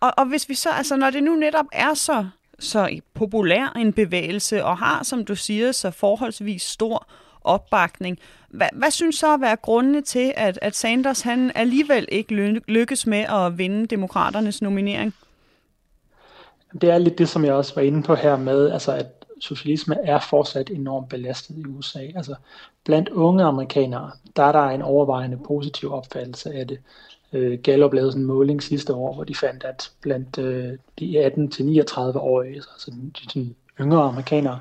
[0.00, 2.26] Og, og hvis vi så, altså når det nu netop er så,
[2.58, 7.06] så populær en bevægelse, og har, som du siger, så forholdsvis stor
[7.44, 12.60] opbakning, hvad, hvad synes så at være grundene til, at, at Sanders han alligevel ikke
[12.68, 15.14] lykkes med at vinde demokraternes nominering?
[16.80, 19.06] Det er lidt det, som jeg også var inde på her med, altså at
[19.40, 21.98] socialisme er fortsat enormt belastet i USA.
[21.98, 22.34] Altså
[22.84, 26.78] blandt unge amerikanere, der er der en overvejende positiv opfattelse af det.
[27.32, 31.26] Øh, Gallup lavede sådan en måling sidste år, hvor de fandt, at blandt øh, de
[31.26, 34.58] 18-39-årige, altså de, de yngre amerikanere,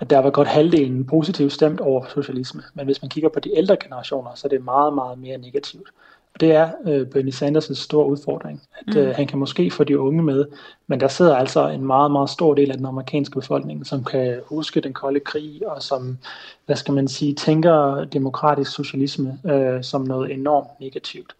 [0.00, 2.62] at der var godt halvdelen positivt stemt over socialisme.
[2.74, 5.88] Men hvis man kigger på de ældre generationer, så er det meget, meget mere negativt.
[6.34, 9.14] Og det er øh, Bernie Sanders' store udfordring, at øh, mm.
[9.14, 10.46] han kan måske få de unge med,
[10.86, 14.40] men der sidder altså en meget, meget stor del af den amerikanske befolkning, som kan
[14.46, 16.18] huske den kolde krig, og som,
[16.66, 21.36] hvad skal man sige, tænker demokratisk socialisme øh, som noget enormt negativt.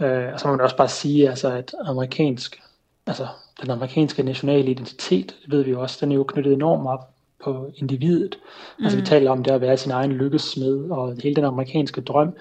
[0.00, 2.60] Øh, og så må man også bare sige, altså, at amerikansk,
[3.06, 3.26] altså,
[3.62, 7.10] den amerikanske nationale identitet, det ved vi jo også, den er jo knyttet enormt op
[7.44, 8.38] på individet.
[8.78, 8.84] Mm.
[8.84, 12.34] Altså vi taler om det at være sin egen lykkesmed, og hele den amerikanske drøm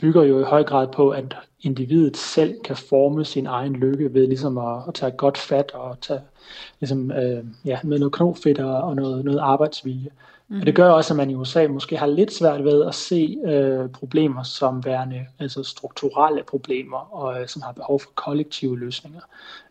[0.00, 4.26] bygger jo i høj grad på, at individet selv kan forme sin egen lykke ved
[4.26, 6.20] ligesom at, at tage godt fat og tage
[6.80, 10.10] ligesom, øh, ja, med noget knofedt og noget, noget arbejdsvilje.
[10.52, 10.60] Mm.
[10.60, 13.38] Og det gør også, at man i USA måske har lidt svært ved at se
[13.44, 19.20] øh, problemer som værende altså strukturelle problemer, og øh, som har behov for kollektive løsninger.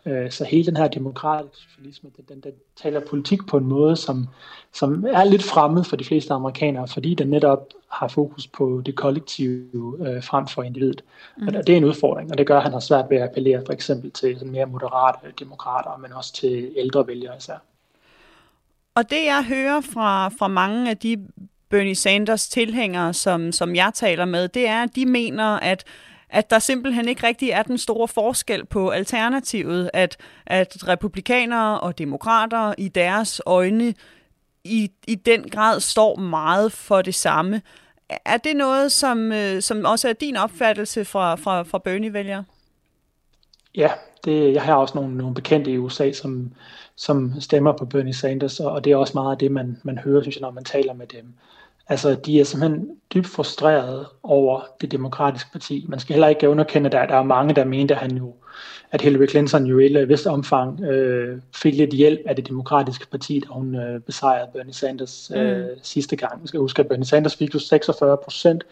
[0.05, 3.95] Øh, så hele den her demokratiske socialisme, den, den, den taler politik på en måde,
[3.95, 4.27] som,
[4.73, 8.95] som er lidt fremmed for de fleste amerikanere, fordi den netop har fokus på det
[8.95, 11.03] kollektive øh, frem for individet.
[11.37, 11.47] Mm.
[11.47, 13.63] Og det er en udfordring, og det gør, at han har svært ved at appellere
[13.65, 17.57] for eksempel til sådan mere moderate demokrater, men også til ældre vælgere især.
[18.95, 21.27] Og det jeg hører fra, fra mange af de
[21.69, 25.83] Bernie Sanders tilhængere, som, som jeg taler med, det er, at de mener, at
[26.31, 31.97] at der simpelthen ikke rigtig er den store forskel på alternativet, at, at republikanere og
[31.97, 33.93] demokrater i deres øjne
[34.63, 37.61] i, i den grad står meget for det samme.
[38.25, 42.43] Er det noget, som, øh, som også er din opfattelse fra, fra, fra Bernie-vælgere?
[43.75, 43.91] Ja,
[44.25, 46.53] det, jeg har også nogle, nogle bekendte i USA, som,
[47.01, 50.21] som stemmer på Bernie Sanders, og det er også meget af det, man, man hører,
[50.21, 51.33] synes jeg, når man taler med dem.
[51.87, 55.85] Altså, de er simpelthen dybt frustrerede over det demokratiske parti.
[55.89, 58.35] Man skal heller ikke underkende, at der, der er mange, der mente, at, han jo,
[58.91, 63.07] at Hillary Clinton jo i et vist omfang øh, fik lidt hjælp af det demokratiske
[63.11, 65.67] parti, da hun øh, besejrede Bernie Sanders øh, mm.
[65.83, 66.39] sidste gang.
[66.39, 68.63] Man skal huske, at Bernie Sanders fik jo 46 procent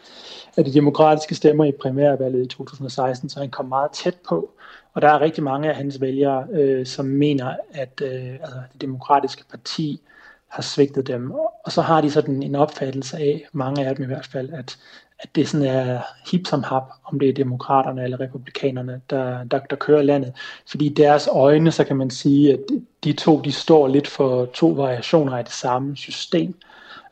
[0.58, 4.52] af de demokratiske stemmer i primærvalget i 2016, så han kom meget tæt på.
[4.94, 8.82] Og der er rigtig mange af hans vælgere, øh, som mener, at øh, altså, det
[8.82, 10.02] demokratiske parti
[10.48, 11.32] har svigtet dem.
[11.64, 14.78] Og så har de sådan en opfattelse af, mange af dem i hvert fald, at,
[15.20, 16.00] at det sådan er
[16.32, 20.34] hip som hap, om det er demokraterne eller republikanerne, der, der, der kører landet.
[20.70, 22.60] Fordi i deres øjne, så kan man sige, at
[23.04, 26.56] de to, de står lidt for to variationer af det samme system.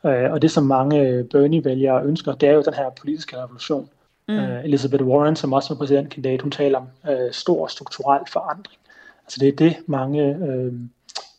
[0.06, 3.88] Øh, og det, som mange Bernie-vælgere ønsker, det er jo den her politiske revolution.
[4.28, 4.38] Mm.
[4.38, 8.78] Uh, Elizabeth Warren, som også var præsidentkandidat, hun taler om uh, stor strukturel forandring.
[9.24, 10.74] Altså det er det, mange uh,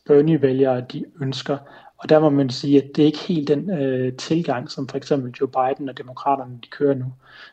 [0.06, 1.58] Bernie-vælgere de ønsker.
[2.02, 4.96] Og der må man sige, at det er ikke helt den uh, tilgang, som for
[4.96, 7.04] eksempel Joe Biden og demokraterne de kører nu.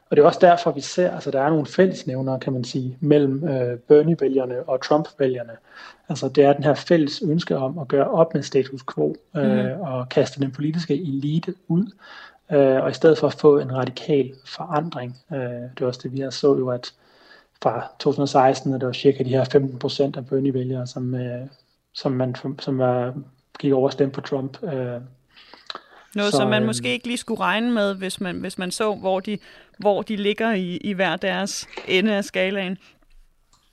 [0.10, 2.64] Og det er også derfor, vi ser, at altså, der er nogle fællesnævnere, kan man
[2.64, 5.54] sige, mellem uh, Bernie-vælgerne og Trump-vælgerne.
[6.10, 9.42] Altså det er den her fælles ønske om at gøre op med status quo uh,
[9.42, 9.82] mm.
[9.82, 11.92] og kaste den politiske elite ud
[12.52, 16.14] øh, og i stedet for at få en radikal forandring, øh, det var også det,
[16.14, 16.94] vi har så jo, at
[17.64, 21.48] fra 2016, at der var cirka de her 15 procent af Bernie-vælgere, som, øh,
[21.94, 23.14] som, man, som var,
[23.60, 24.64] gik over stemme på Trump.
[24.64, 25.02] Øh,
[26.16, 28.72] noget, så, som man øh, måske ikke lige skulle regne med, hvis man, hvis man
[28.72, 29.38] så, hvor de,
[29.80, 32.78] hvor de ligger i, i hver deres ende af skalaen.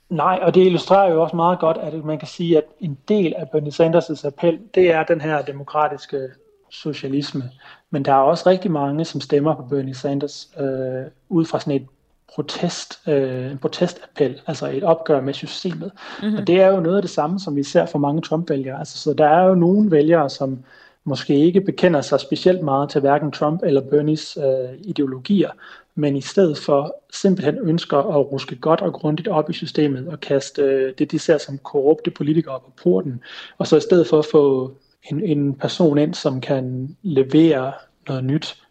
[0.09, 3.33] Nej, og det illustrerer jo også meget godt, at man kan sige, at en del
[3.37, 6.29] af Bernie Sanders' appel, det er den her demokratiske
[6.69, 7.43] socialisme.
[7.89, 11.81] Men der er også rigtig mange, som stemmer på Bernie Sanders øh, ud fra sådan
[11.81, 11.87] et
[12.33, 15.91] protest, øh, en protestappel, altså et opgør med systemet.
[16.21, 16.37] Mm-hmm.
[16.37, 18.79] Og det er jo noget af det samme, som vi ser for mange Trump-vælgere.
[18.79, 20.59] Altså, så der er jo nogle vælgere, som
[21.03, 25.49] måske ikke bekender sig specielt meget til hverken Trump eller Bernies øh, ideologier,
[25.95, 30.19] men i stedet for simpelthen ønsker at ruske godt og grundigt op i systemet og
[30.19, 33.21] kaste øh, det, de ser som korrupte politikere på porten,
[33.57, 34.73] og så i stedet for at få
[35.11, 37.73] en, en person ind, som kan levere
[38.07, 38.61] noget nyt.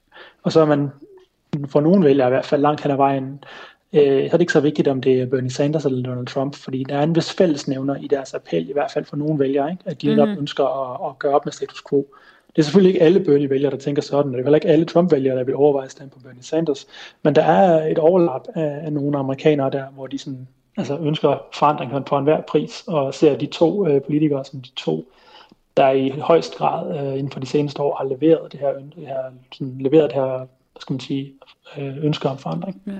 [0.43, 0.91] Og så er man
[1.69, 3.45] for nogen vælger i hvert fald langt hen ad vejen,
[3.93, 6.55] øh, så er det ikke så vigtigt, om det er Bernie Sanders eller Donald Trump,
[6.55, 9.71] fordi der er en vis fællesnævner i deres appel, i hvert fald for nogle vælgere,
[9.71, 9.83] ikke?
[9.87, 10.39] at de mm-hmm.
[10.39, 12.07] ønsker at, at gøre op med status quo.
[12.57, 14.85] Det er selvfølgelig ikke alle Bernie-vælgere, der tænker sådan, og det er heller ikke alle
[14.85, 16.87] Trump-vælgere, der vil overveje at stemme på Bernie Sanders,
[17.23, 21.47] men der er et overlap af, af nogle amerikanere der, hvor de sådan altså ønsker
[21.55, 25.05] forandring på enhver pris, og ser de to øh, politikere som de to,
[25.77, 29.07] der i højst grad øh, inden for de seneste år har leveret det her, det
[29.07, 29.19] her
[29.53, 31.35] sådan, leveret det her, hvad skal man sige,
[31.79, 32.83] øh, ønsker om forandring.
[32.87, 32.93] Ja.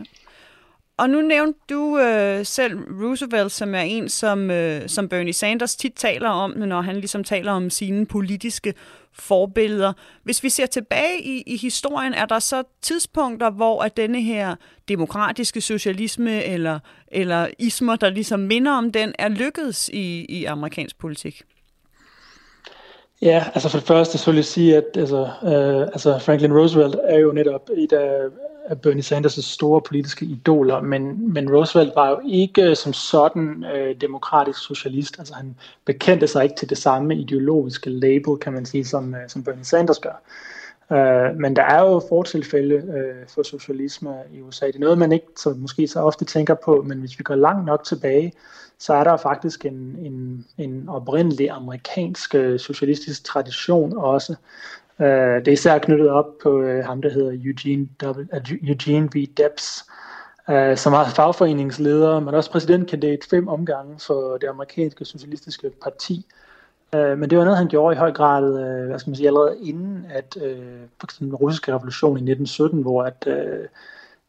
[0.97, 5.77] Og nu nævnte du øh, selv Roosevelt, som er en, som, øh, som Bernie Sanders
[5.77, 8.75] tit taler om, når han ligesom taler om sine politiske
[9.13, 9.93] forbilleder.
[10.23, 14.57] Hvis vi ser tilbage i, i historien, er der så tidspunkter, hvor at denne her
[14.89, 20.99] demokratiske socialisme eller, eller ismer, der ligesom minder om den, er lykkedes i, i amerikansk
[20.99, 21.43] politik?
[23.25, 26.97] Ja, altså for det første så vil jeg sige, at altså, øh, altså Franklin Roosevelt
[27.05, 28.21] er jo netop et af,
[28.67, 34.01] af Bernie Sanders' store politiske idoler, men, men Roosevelt var jo ikke som sådan øh,
[34.01, 35.19] demokratisk socialist.
[35.19, 39.29] Altså han bekendte sig ikke til det samme ideologiske label, kan man sige, som, øh,
[39.29, 40.23] som Bernie Sanders gør.
[40.95, 44.67] Øh, men der er jo fortilfælde øh, for socialisme i USA.
[44.67, 47.35] Det er noget, man ikke så, måske så ofte tænker på, men hvis vi går
[47.35, 48.33] langt nok tilbage,
[48.79, 54.35] så er der faktisk en, en, en oprindelig amerikansk øh, socialistisk tradition også.
[55.01, 59.09] Øh, det er især knyttet op på øh, ham, der hedder Eugene, w, uh, Eugene
[59.15, 59.27] V.
[59.37, 59.85] Debs,
[60.49, 66.27] uh, som var fagforeningsleder, men også præsidentkandidat fem omgange for det amerikanske socialistiske parti.
[66.95, 69.27] Uh, men det var noget, han gjorde i høj grad, uh, hvad skal man sige,
[69.27, 73.67] allerede inden at uh, den russiske revolution i 1917, hvor at uh,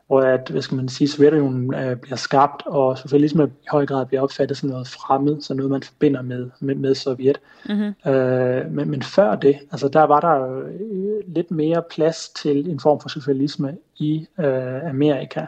[0.08, 4.06] hvor at, hvad skal man sige, Sovjetunionen øh, bliver skabt, og socialisme i høj grad
[4.06, 7.40] bliver opfattet som noget fremmed, så noget man forbinder med, med, med Sovjet.
[7.70, 8.12] Mm-hmm.
[8.12, 12.80] Øh, men, men før det, altså der var der øh, lidt mere plads til en
[12.80, 15.46] form for socialisme i øh, Amerika,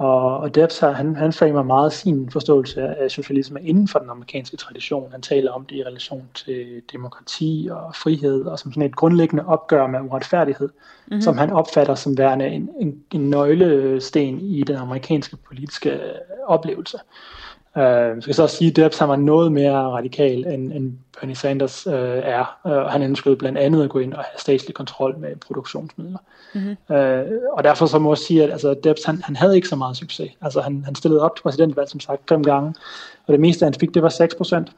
[0.00, 4.56] og, og Debs han, han framer meget sin forståelse af socialisme inden for den amerikanske
[4.56, 5.12] tradition.
[5.12, 9.46] Han taler om det i relation til demokrati og frihed, og som sådan et grundlæggende
[9.46, 11.20] opgør med uretfærdighed, mm-hmm.
[11.20, 16.00] som han opfatter som værende en, en, en nøglesten i den amerikanske politiske
[16.46, 16.98] oplevelse.
[17.76, 20.92] Uh, jeg skal så også sige, at Debs han var noget mere radikal, end, end
[21.20, 22.58] Bernie Sanders uh, er.
[22.64, 26.18] Uh, han ønskede blandt andet at gå ind og have statslig kontrol med produktionsmidler.
[26.54, 26.76] Mm-hmm.
[26.88, 29.76] Uh, og derfor så må jeg sige, at altså, Debs han, han havde ikke så
[29.76, 30.30] meget succes.
[30.40, 32.74] Altså, han, han stillede op til præsidentvalg, som sagt, fem gange,
[33.26, 34.72] og det meste, han fik, det var 6 procent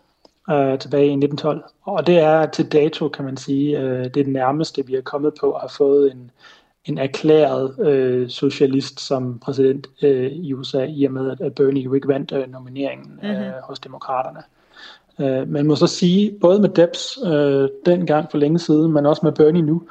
[0.49, 1.62] uh, tilbage i 1912.
[1.82, 5.01] Og det er til dato, kan man sige, uh, det er det nærmeste, vi er
[5.01, 6.30] kommet på at have fået en,
[6.84, 11.94] en erklæret øh, socialist som præsident øh, i USA, i og med at Bernie jo
[11.94, 13.52] ikke vandt øh, nomineringen øh, mm-hmm.
[13.62, 14.42] hos demokraterne.
[15.20, 19.20] Øh, man må så sige, både med Debs øh, dengang for længe siden, men også
[19.24, 19.82] med Bernie nu,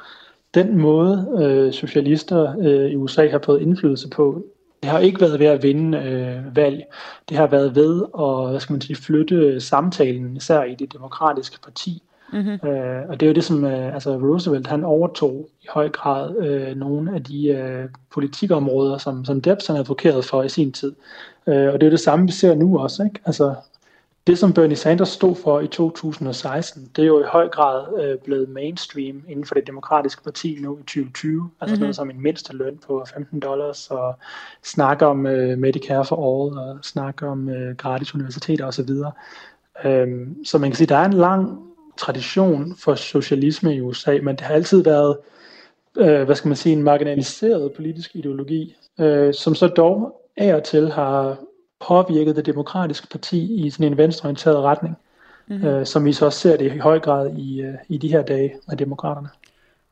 [0.54, 4.44] den måde øh, socialister øh, i USA har fået indflydelse på,
[4.82, 6.82] det har ikke været ved at vinde øh, valg.
[7.28, 11.60] Det har været ved at hvad skal man sige, flytte samtalen, især i det demokratiske
[11.60, 12.02] parti,
[12.32, 12.68] Mm-hmm.
[12.68, 16.36] Øh, og det er jo det, som øh, altså Roosevelt han overtog i høj grad
[16.36, 20.92] øh, nogle af de øh, politikområder, som, som Debs han advokeret for i sin tid.
[21.46, 23.04] Øh, og det er jo det samme, vi ser nu også.
[23.04, 23.20] Ikke?
[23.24, 23.54] Altså,
[24.26, 28.18] det, som Bernie Sanders stod for i 2016, det er jo i høj grad øh,
[28.18, 31.50] blevet mainstream inden for det demokratiske parti nu i 2020.
[31.60, 31.80] Altså mm-hmm.
[31.80, 34.14] noget som en mindste løn på 15 dollars, og
[34.62, 38.90] snakke om øh, Medicare for all, og snakke om øh, gratis universiteter osv.
[39.84, 44.36] Øh, så man kan sige, der er en lang tradition for socialisme i USA, men
[44.36, 45.16] det har altid været,
[45.96, 50.64] øh, hvad skal man sige, en marginaliseret politisk ideologi, øh, som så dog af og
[50.64, 51.36] til har
[51.88, 54.96] påvirket det demokratiske parti i sådan en venstreorienteret retning,
[55.46, 55.66] mm-hmm.
[55.66, 58.22] øh, som vi så også ser det i høj grad i, øh, i de her
[58.22, 59.28] dage af demokraterne.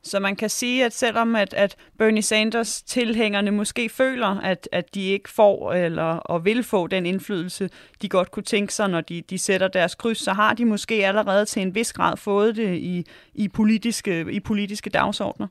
[0.03, 4.95] Så man kan sige, at selvom at, at Bernie Sanders tilhængerne måske føler, at, at
[4.95, 7.71] de ikke får eller og vil få den indflydelse,
[8.03, 11.07] de godt kunne tænke sig, når de, de sætter deres kryds, så har de måske
[11.07, 15.47] allerede til en vis grad fået det i, i, politiske, i politiske dagsordner.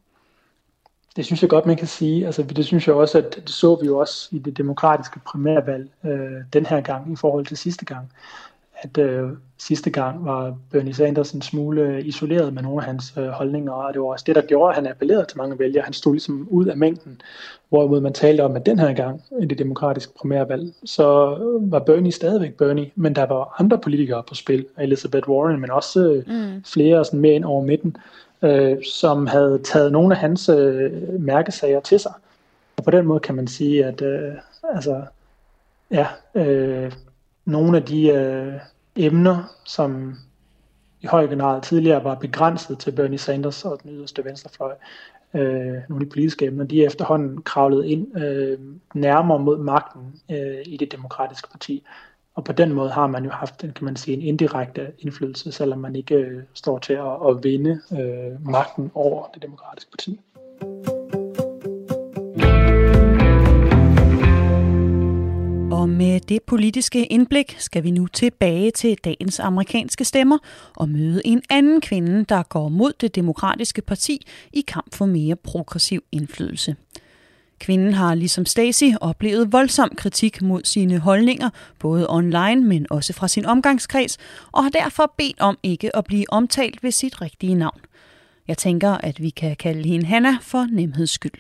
[1.15, 2.25] Det synes jeg godt, man kan sige.
[2.25, 5.89] Altså, det synes jeg også, at det så vi jo også i det demokratiske primærvalg
[6.05, 8.11] øh, den her gang i forhold til sidste gang
[8.82, 13.27] at øh, sidste gang var Bernie Sanders en smule isoleret med nogle af hans øh,
[13.27, 15.84] holdninger, og det var også det, der gjorde, at han appellerede til mange vælgere.
[15.84, 17.21] Han stod ligesom ud af mængden,
[17.69, 22.11] hvorimod man talte om, at den her gang i det demokratiske primærvalg, så var Bernie
[22.11, 26.63] stadigvæk Bernie, men der var andre politikere på spil, Elizabeth Warren, men også øh, mm.
[26.63, 27.97] flere sådan mere ind over midten,
[28.41, 32.13] øh, som havde taget nogle af hans øh, mærkesager til sig.
[32.77, 34.34] Og på den måde kan man sige, at øh,
[34.73, 35.01] altså,
[35.91, 36.91] ja, øh,
[37.49, 38.53] nogle af de øh,
[38.95, 40.15] emner, som
[41.01, 44.73] i høj grad tidligere var begrænset til Bernie Sanders og den yderste venstrefløj,
[45.33, 45.41] øh,
[45.89, 48.59] nogle af de politiske emner, de er efterhånden kravlet ind øh,
[48.93, 51.83] nærmere mod magten øh, i det demokratiske parti.
[52.35, 55.79] Og på den måde har man jo haft kan man sige, en indirekte indflydelse, selvom
[55.79, 60.19] man ikke øh, står til at, at vinde øh, magten over det demokratiske parti.
[65.89, 70.37] Og med det politiske indblik skal vi nu tilbage til dagens amerikanske stemmer
[70.75, 75.35] og møde en anden kvinde, der går mod det demokratiske parti i kamp for mere
[75.35, 76.75] progressiv indflydelse.
[77.59, 83.27] Kvinden har ligesom Stacy oplevet voldsom kritik mod sine holdninger, både online, men også fra
[83.27, 84.17] sin omgangskreds,
[84.51, 87.79] og har derfor bedt om ikke at blive omtalt ved sit rigtige navn.
[88.47, 91.39] Jeg tænker, at vi kan kalde hende Hanna for nemheds skyld.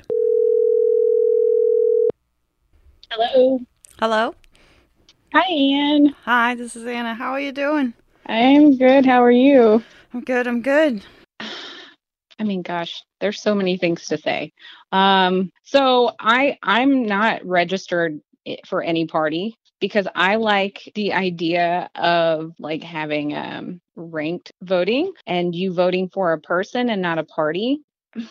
[3.11, 3.59] Hello.
[3.99, 4.38] Hello.
[5.31, 6.15] Hi, Ian.
[6.25, 7.13] Hi, this is Anna.
[7.13, 7.93] How are you doing?
[8.25, 9.05] I'm good.
[9.05, 9.83] How are you?
[10.11, 10.47] I'm good.
[10.47, 11.05] I'm good.
[11.39, 14.53] I mean, gosh, there's so many things to say.
[14.91, 18.21] Um, so I I'm not registered
[18.67, 25.53] for any party because I like the idea of like having um ranked voting and
[25.53, 27.81] you voting for a person and not a party.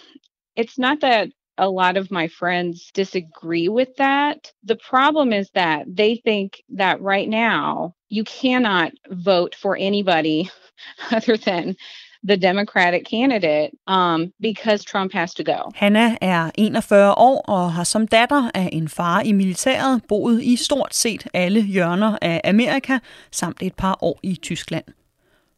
[0.57, 1.29] It's not that
[1.59, 4.53] a lot of my friends disagree with that.
[4.65, 10.51] The problem is that they think that right now you cannot vote for anybody
[11.11, 11.77] other than
[12.29, 15.71] the Democratic candidate um, because Trump has to go.
[15.75, 20.57] Hanna er 41 år og har som datter af en far i militæret boet i
[20.57, 22.99] stort set alle hjørner af Amerika
[23.31, 24.85] samt et par år i Tyskland.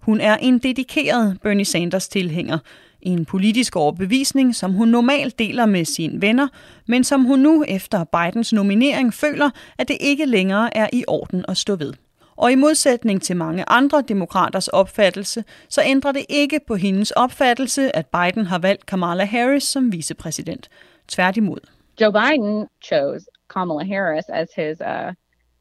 [0.00, 2.58] Hun er en dedikeret Bernie Sanders tilhænger,
[3.02, 6.48] en politisk overbevisning, som hun normalt deler med sine venner,
[6.86, 11.44] men som hun nu efter Bidens nominering føler, at det ikke længere er i orden
[11.48, 11.92] at stå ved.
[12.36, 17.96] Og i modsætning til mange andre demokraters opfattelse, så ændrer det ikke på hendes opfattelse,
[17.96, 20.68] at Biden har valgt Kamala Harris som vicepræsident.
[21.08, 21.60] Tværtimod.
[22.00, 25.14] Joe Biden chose Kamala Harris as his uh,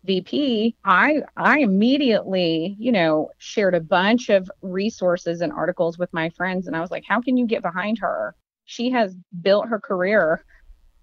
[0.06, 0.76] VP.
[0.86, 6.68] I I immediately, you know, shared a bunch of resources and articles with my friends,
[6.68, 8.36] and I was like, "How can you get behind her?
[8.66, 10.44] She has built her career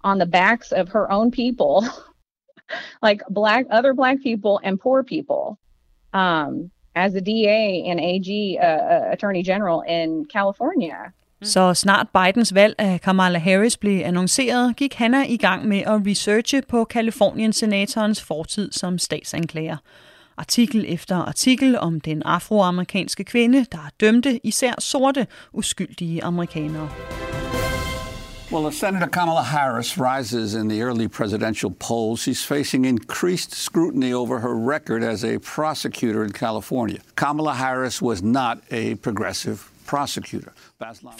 [0.01, 1.87] on the backs of her own people,
[3.01, 5.59] like black other black people and poor people."
[6.13, 11.13] um, as a DA and AG uh, Attorney General in California.
[11.43, 16.01] Så snart Bidens valg af Kamala Harris blev annonceret, gik Hanna i gang med at
[16.07, 19.77] researche på Kalifornien-senatorens fortid som statsanklager.
[20.37, 26.89] Artikel efter artikel om den afroamerikanske kvinde, der dømte især sorte, uskyldige amerikanere.
[28.51, 34.13] Well, as Senator Kamala Harris rises in the early presidential polls, she's facing increased scrutiny
[34.13, 36.99] over her record as a prosecutor in California.
[37.17, 39.59] Kamala Harris was not a progressive.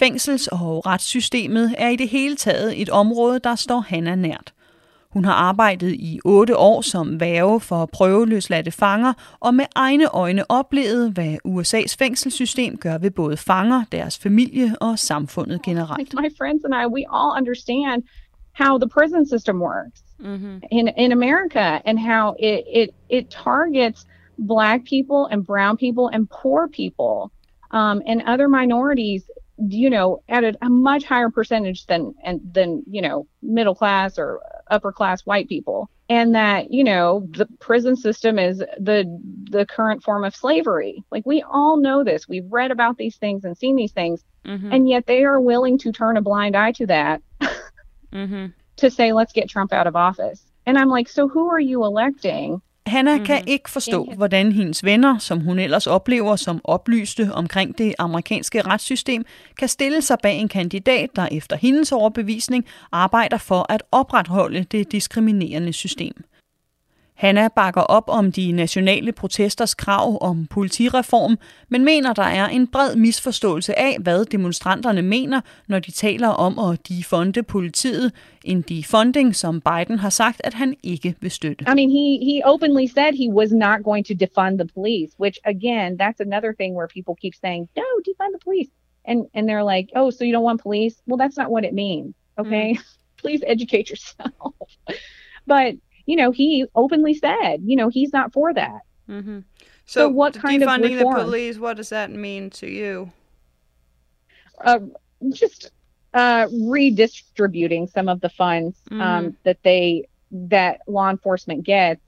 [0.02, 4.52] Fængsels- og retssystemet er i det hele taget et område, der står Hanna nært.
[5.10, 10.50] Hun har arbejdet i otte år som værge for prøveløsladte fanger, og med egne øjne
[10.50, 16.14] oplevet, hvad USA's fængselssystem gør ved både fanger, deres familie og samfundet generelt.
[16.14, 18.02] My friends and I, we all understand
[18.52, 20.58] how the prison system works mm-hmm.
[20.70, 24.06] in, in America and how it, it, it targets
[24.38, 27.30] black people and brown people and poor people
[27.70, 29.24] um, and other minorities
[29.58, 34.18] you know, at a, a, much higher percentage than and than you know middle class
[34.18, 34.40] or
[34.70, 39.04] upper class white people, and that you know the prison system is the
[39.50, 41.02] the current form of slavery.
[41.10, 42.28] Like we all know this.
[42.28, 44.72] We've read about these things and seen these things, mm-hmm.
[44.72, 47.20] and yet they are willing to turn a blind eye to that
[48.12, 48.46] mm-hmm.
[48.76, 51.82] to say, "Let's get Trump out of office." And I'm like, so who are you
[51.84, 52.60] electing?
[52.88, 53.26] Hanna mm-hmm.
[53.26, 58.62] kan ikke forstå, hvordan hendes venner, som hun ellers oplever som oplyste omkring det amerikanske
[58.62, 59.24] retssystem,
[59.58, 64.92] kan stille sig bag en kandidat, der efter hendes overbevisning arbejder for at opretholde det
[64.92, 66.24] diskriminerende system.
[67.18, 71.38] Hanna bakker op om de nationale protesters krav om politireform,
[71.68, 76.58] men mener, der er en bred misforståelse af, hvad demonstranterne mener, når de taler om
[76.58, 78.12] at defunde politiet.
[78.44, 81.64] En defunding, som Biden har sagt, at han ikke vil støtte.
[81.72, 85.38] I mean, he, he openly said he was not going to defund the police, which
[85.44, 88.70] again, that's another thing where people keep saying, no, defund the police.
[89.04, 90.94] And, and they're like, oh, so you don't want police?
[91.06, 92.70] Well, that's not what it means, okay?
[92.72, 92.82] Mm.
[93.22, 94.54] Please educate yourself.
[95.46, 95.74] but
[96.08, 98.80] you know, he openly said, you know, he's not for that.
[99.10, 99.40] Mm-hmm.
[99.84, 101.58] So, so, what kind of defunding the police?
[101.58, 103.12] What does that mean to you?
[104.58, 104.78] Uh,
[105.30, 105.70] just
[106.14, 109.34] uh, redistributing some of the funds um, mm.
[109.42, 112.00] that they that law enforcement gets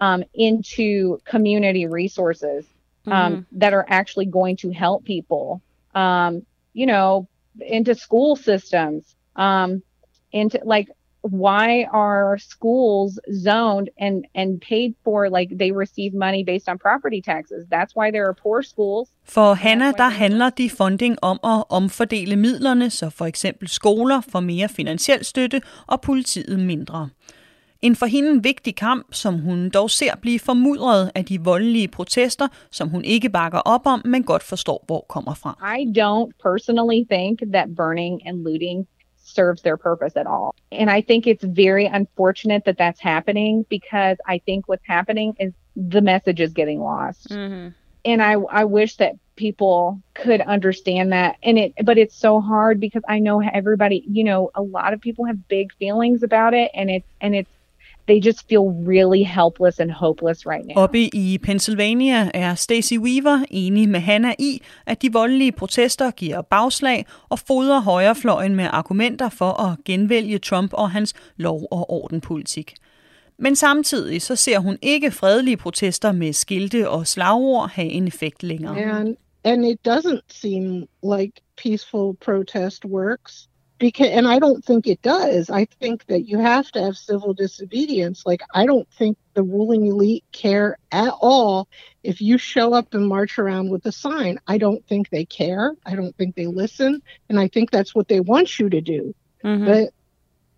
[0.00, 2.64] um, into community resources
[3.06, 3.46] um, mm.
[3.50, 5.60] that are actually going to help people.
[5.96, 7.26] Um, you know,
[7.58, 9.82] into school systems, um,
[10.30, 10.88] into like
[11.30, 17.20] why are schools zoned and and paid for like they receive money based on property
[17.20, 17.66] taxes?
[17.70, 19.08] That's why there are poor schools.
[19.24, 24.40] For Hanna der handler de funding om at omfordele midlerne så for eksempel skoler får
[24.40, 27.08] mere finansiel støtte og politiet mindre.
[27.82, 32.48] En for hende vigtig kamp, som hun dog ser blive formudret af de voldelige protester,
[32.70, 35.76] som hun ikke bakker op om, men godt forstår, hvor kommer fra.
[35.78, 38.88] I don't personally think that burning and looting
[39.28, 40.54] serves their purpose at all.
[40.72, 45.52] And I think it's very unfortunate that that's happening because I think what's happening is
[45.76, 47.28] the message is getting lost.
[47.30, 47.68] Mm-hmm.
[48.04, 52.80] And I, I wish that people could understand that and it but it's so hard
[52.80, 56.72] because I know everybody you know a lot of people have big feelings about it
[56.74, 57.50] and it's and it's
[58.08, 60.82] they just feel really helpless and hopeless right now.
[60.82, 66.42] Oppe i Pennsylvania er Stacey Weaver enig med Hannah i, at de voldelige protester giver
[66.42, 72.74] bagslag og fodrer højrefløjen med argumenter for at genvælge Trump og hans lov- og ordenpolitik.
[73.38, 78.42] Men samtidig så ser hun ikke fredelige protester med skilte og slagord have en effekt
[78.42, 78.76] længere.
[78.78, 81.32] And, and it doesn't seem like
[81.62, 83.47] peaceful protest works.
[83.78, 85.50] Because and I don't think it does.
[85.50, 88.24] I think that you have to have civil disobedience.
[88.26, 91.68] Like I don't think the ruling elite care at all
[92.02, 94.38] if you show up and march around with a sign.
[94.46, 95.74] I don't think they care.
[95.86, 99.14] I don't think they listen, and I think that's what they want you to do.
[99.44, 99.66] Mm-hmm.
[99.66, 99.90] But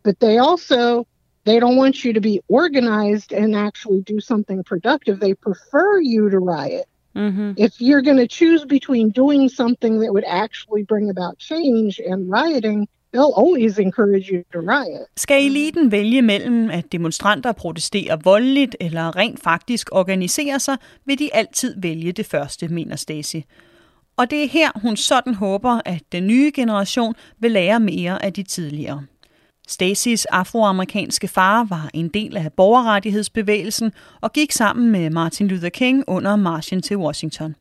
[0.03, 1.07] but they also
[1.45, 5.21] they don't want you to be organized and actually do something productive.
[5.21, 6.87] They prefer you to riot.
[7.17, 7.53] Mm-hmm.
[7.57, 12.31] If you're going to choose between doing something that would actually bring about change and
[12.31, 15.07] rioting, they'll always encourage you to riot.
[15.17, 21.35] Skal eliten vælge mellem, at demonstranter protesterer voldeligt eller rent faktisk organiserer sig, vil de
[21.35, 23.37] altid vælge det første, mener Stacy.
[24.17, 28.33] Og det er her, hun sådan håber, at den nye generation vil lære mere af
[28.33, 29.03] de tidligere.
[29.69, 36.05] Stacys afroamerikanske far var en del af borgerrettighedsbevægelsen og gik sammen med Martin Luther King
[36.07, 37.55] under marchen til Washington.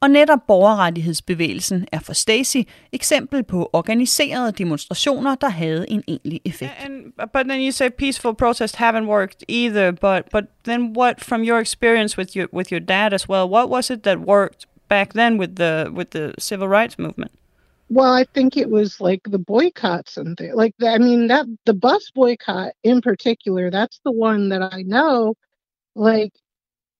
[0.00, 2.56] Og netop borgerrettighedsbevægelsen er for Stacy
[2.92, 6.72] eksempel på organiserede demonstrationer, der havde en egentlig effekt.
[6.84, 11.42] And, but then you say peaceful protests haven't worked either, but but then what from
[11.42, 15.12] your experience with your with your dad as well, what was it that worked back
[15.12, 17.32] then with the with the civil rights movement?
[17.88, 20.94] Well, I think it was like the boycotts and things like that.
[20.94, 25.34] I mean, that the bus boycott in particular, that's the one that I know.
[25.94, 26.32] Like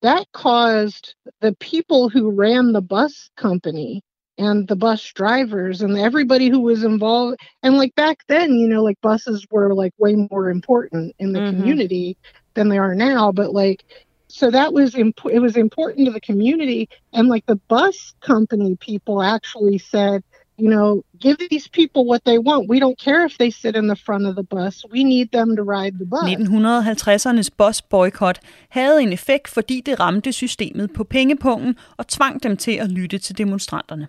[0.03, 4.03] that caused the people who ran the bus company
[4.39, 8.83] and the bus drivers and everybody who was involved and like back then you know
[8.83, 11.59] like buses were like way more important in the mm-hmm.
[11.59, 12.17] community
[12.55, 13.85] than they are now but like
[14.29, 18.77] so that was imp- it was important to the community and like the bus company
[18.77, 20.23] people actually said
[20.59, 22.69] you know, give these people what they want.
[22.69, 24.85] We don't care if they sit in the front of the bus.
[24.93, 26.25] We need them to ride the bus.
[26.25, 32.57] 1950'ernes bus boykot havde en effekt, fordi det ramte systemet på pengepungen og tvang dem
[32.57, 34.09] til at lytte til demonstranterne.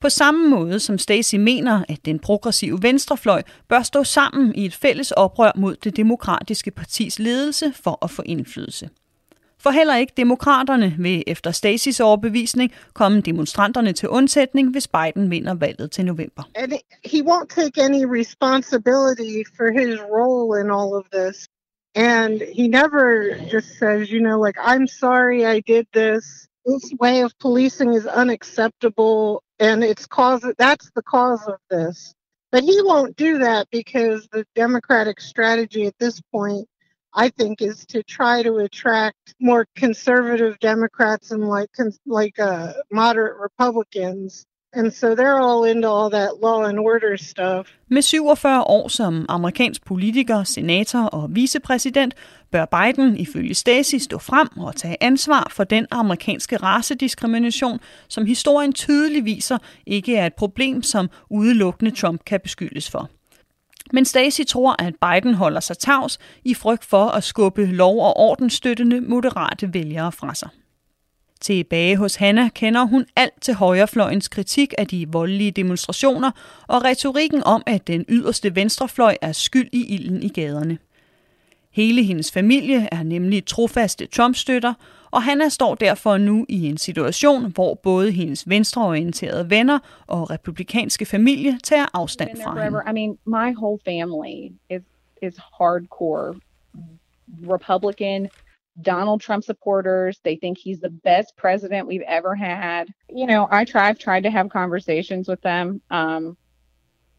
[0.00, 4.74] På samme måde som Stacy mener, at den progressive venstrefløj bør stå sammen i et
[4.74, 8.88] fælles oprør mod det demokratiske partis ledelse for at få indflydelse.
[9.62, 15.54] For heller ikke demokraterne vil efter Stacys overbevisning komme demonstranterne til undsætning, hvis Biden vinder
[15.54, 16.42] valget til november.
[16.54, 16.72] And
[17.04, 21.48] he won't take any responsibility for his role in all of this.
[21.94, 26.24] And he never just says, you know, like, I'm sorry I did this.
[26.66, 32.14] This way of policing is unacceptable and it's cause that's the cause of this.
[32.52, 36.66] But he won't do that because the Democratic strategy at this point
[37.16, 41.70] I think, is to try to attract more conservative Democrats and like
[42.06, 44.44] like uh, moderate Republicans.
[44.72, 47.66] And so they're all into all that law and order stuff.
[47.90, 52.14] Med 47 år som amerikansk politiker, senator og vicepræsident,
[52.50, 58.72] bør Biden ifølge Stacey stå frem og tage ansvar for den amerikanske racediskrimination, som historien
[58.72, 63.10] tydeligt viser ikke er et problem, som udelukkende Trump kan beskyldes for.
[63.92, 68.16] Men Stacy tror, at Biden holder sig tavs i frygt for at skubbe lov- og
[68.16, 70.48] ordensstøttende moderate vælgere fra sig.
[71.40, 76.30] Tilbage hos Hanna kender hun alt til højrefløjens kritik af de voldelige demonstrationer
[76.66, 80.78] og retorikken om, at den yderste venstrefløj er skyld i ilden i gaderne.
[81.72, 84.74] Hele hendes familie er nemlig trofaste Trump-støtter,
[85.10, 91.06] og Hanna står derfor nu i en situation, hvor både hendes venstreorienterede venner og republikanske
[91.06, 92.82] familie tager afstand fra hende.
[92.88, 94.82] I mean, my whole family is
[95.22, 96.34] is hardcore
[97.42, 98.28] Republican
[98.82, 100.18] Donald Trump supporters.
[100.24, 102.84] They think he's the best president we've ever had.
[103.08, 105.80] You know, I try, I've tried to have conversations with them.
[105.90, 106.36] Um,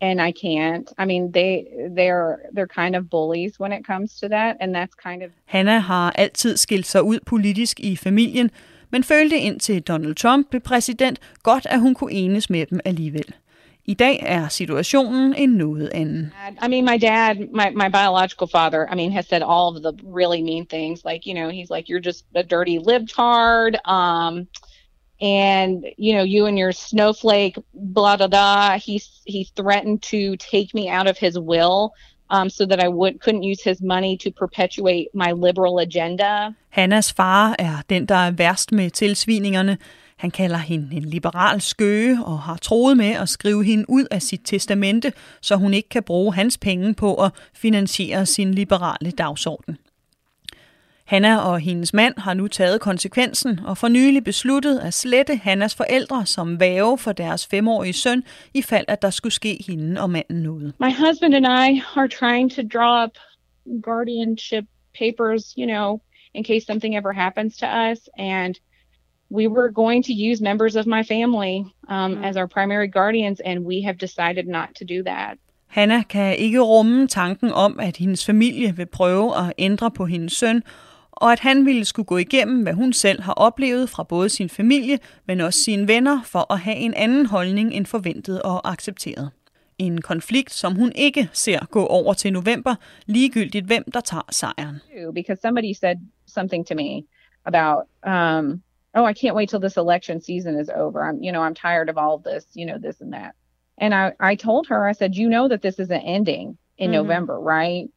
[0.02, 0.90] and I can't.
[0.98, 4.96] I mean, they they're they're kind of bullies when it comes to that, and that's
[4.96, 5.32] kind of.
[5.46, 8.52] Hanna har altid skilt sig ud politisk i familien,
[8.90, 13.34] men følte indtil Donald Trump blev præsident godt, at hun kunne enes med dem alligevel.
[13.86, 16.34] I dag er situationen en noget anden.
[16.62, 19.94] I mean, my dad, my, my biological father, I mean, has said all of the
[20.04, 21.06] really mean things.
[21.06, 23.74] Like, you know, he's like, you're just a dirty libtard.
[23.86, 24.48] Um,
[25.22, 28.78] and, you know, you and your snowflake, blah, blah, blah.
[28.78, 31.94] He, he threatened to take me out of his will
[32.30, 36.54] um, so that I would, couldn't use his money to perpetuate my liberal agenda.
[36.70, 39.78] Hannas far er den, der er værst med tilsviningerne.
[40.18, 44.22] Han kalder hende en liberal skøge og har troet med at skrive hende ud af
[44.22, 49.78] sit testamente, så hun ikke kan bruge hans penge på at finansiere sin liberale dagsorden.
[51.10, 55.76] Hanna og hendes mand har nu taget konsekvensen og for nylig besluttet at slette Hannas
[55.76, 60.10] forældre som væve for deres femårige søn, i fald at der skulle ske hende og
[60.10, 60.74] manden noget.
[60.80, 63.12] My husband and I are trying to draw up
[63.82, 64.66] guardianship
[65.00, 66.02] papers, you know,
[66.34, 68.00] in case something ever happens to us.
[68.18, 68.56] And
[69.32, 71.56] we were going to use members of my family
[71.88, 72.28] um, mm.
[72.28, 75.38] as our primary guardians, and we have decided not to do that.
[75.68, 80.34] Hanna kan ikke rumme tanken om, at hendes familie vil prøve at ændre på hendes
[80.34, 80.64] søn,
[81.22, 84.50] og at han ville skulle gå igennem, hvad hun selv har oplevet fra både sin
[84.50, 89.32] familie, men også sine venner, for at have en anden holdning end forventet og accepteret.
[89.78, 94.76] En konflikt, som hun ikke ser gå over til november, ligegyldigt hvem der tager sejren.
[95.14, 95.96] Because somebody said
[96.28, 97.04] something to me
[97.46, 98.62] about um,
[98.94, 101.00] oh, I can't wait till this election season is over.
[101.10, 103.32] I'm, you know, I'm tired of all of this, you know, this and that.
[103.78, 107.02] And I, I told her, I said, you know that this isn't ending in mm-hmm.
[107.02, 107.90] November, right?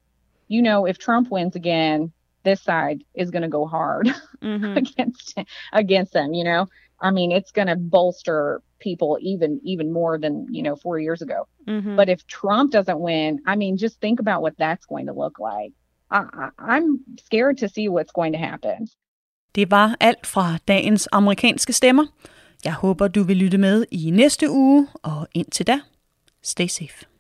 [0.49, 2.13] You know, if Trump wins again,
[2.43, 4.09] this side is going to go hard
[4.43, 4.77] mm-hmm.
[4.83, 5.39] against
[5.73, 6.35] against them.
[6.35, 6.69] You know,
[7.01, 11.23] I mean, it's going to bolster people even even more than you know four years
[11.23, 11.47] ago.
[11.69, 11.97] Mm-hmm.
[11.97, 15.39] But if Trump doesn't win, I mean, just think about what that's going to look
[15.39, 15.73] like.
[16.11, 18.89] I, I, I'm scared to see what's going to happen.
[19.55, 22.07] Det var alt fra dagens amerikanske stemmer.
[22.65, 25.81] Jeg håber, du vil lytte med i næste uge, og indtil da,
[26.43, 27.12] stay safe.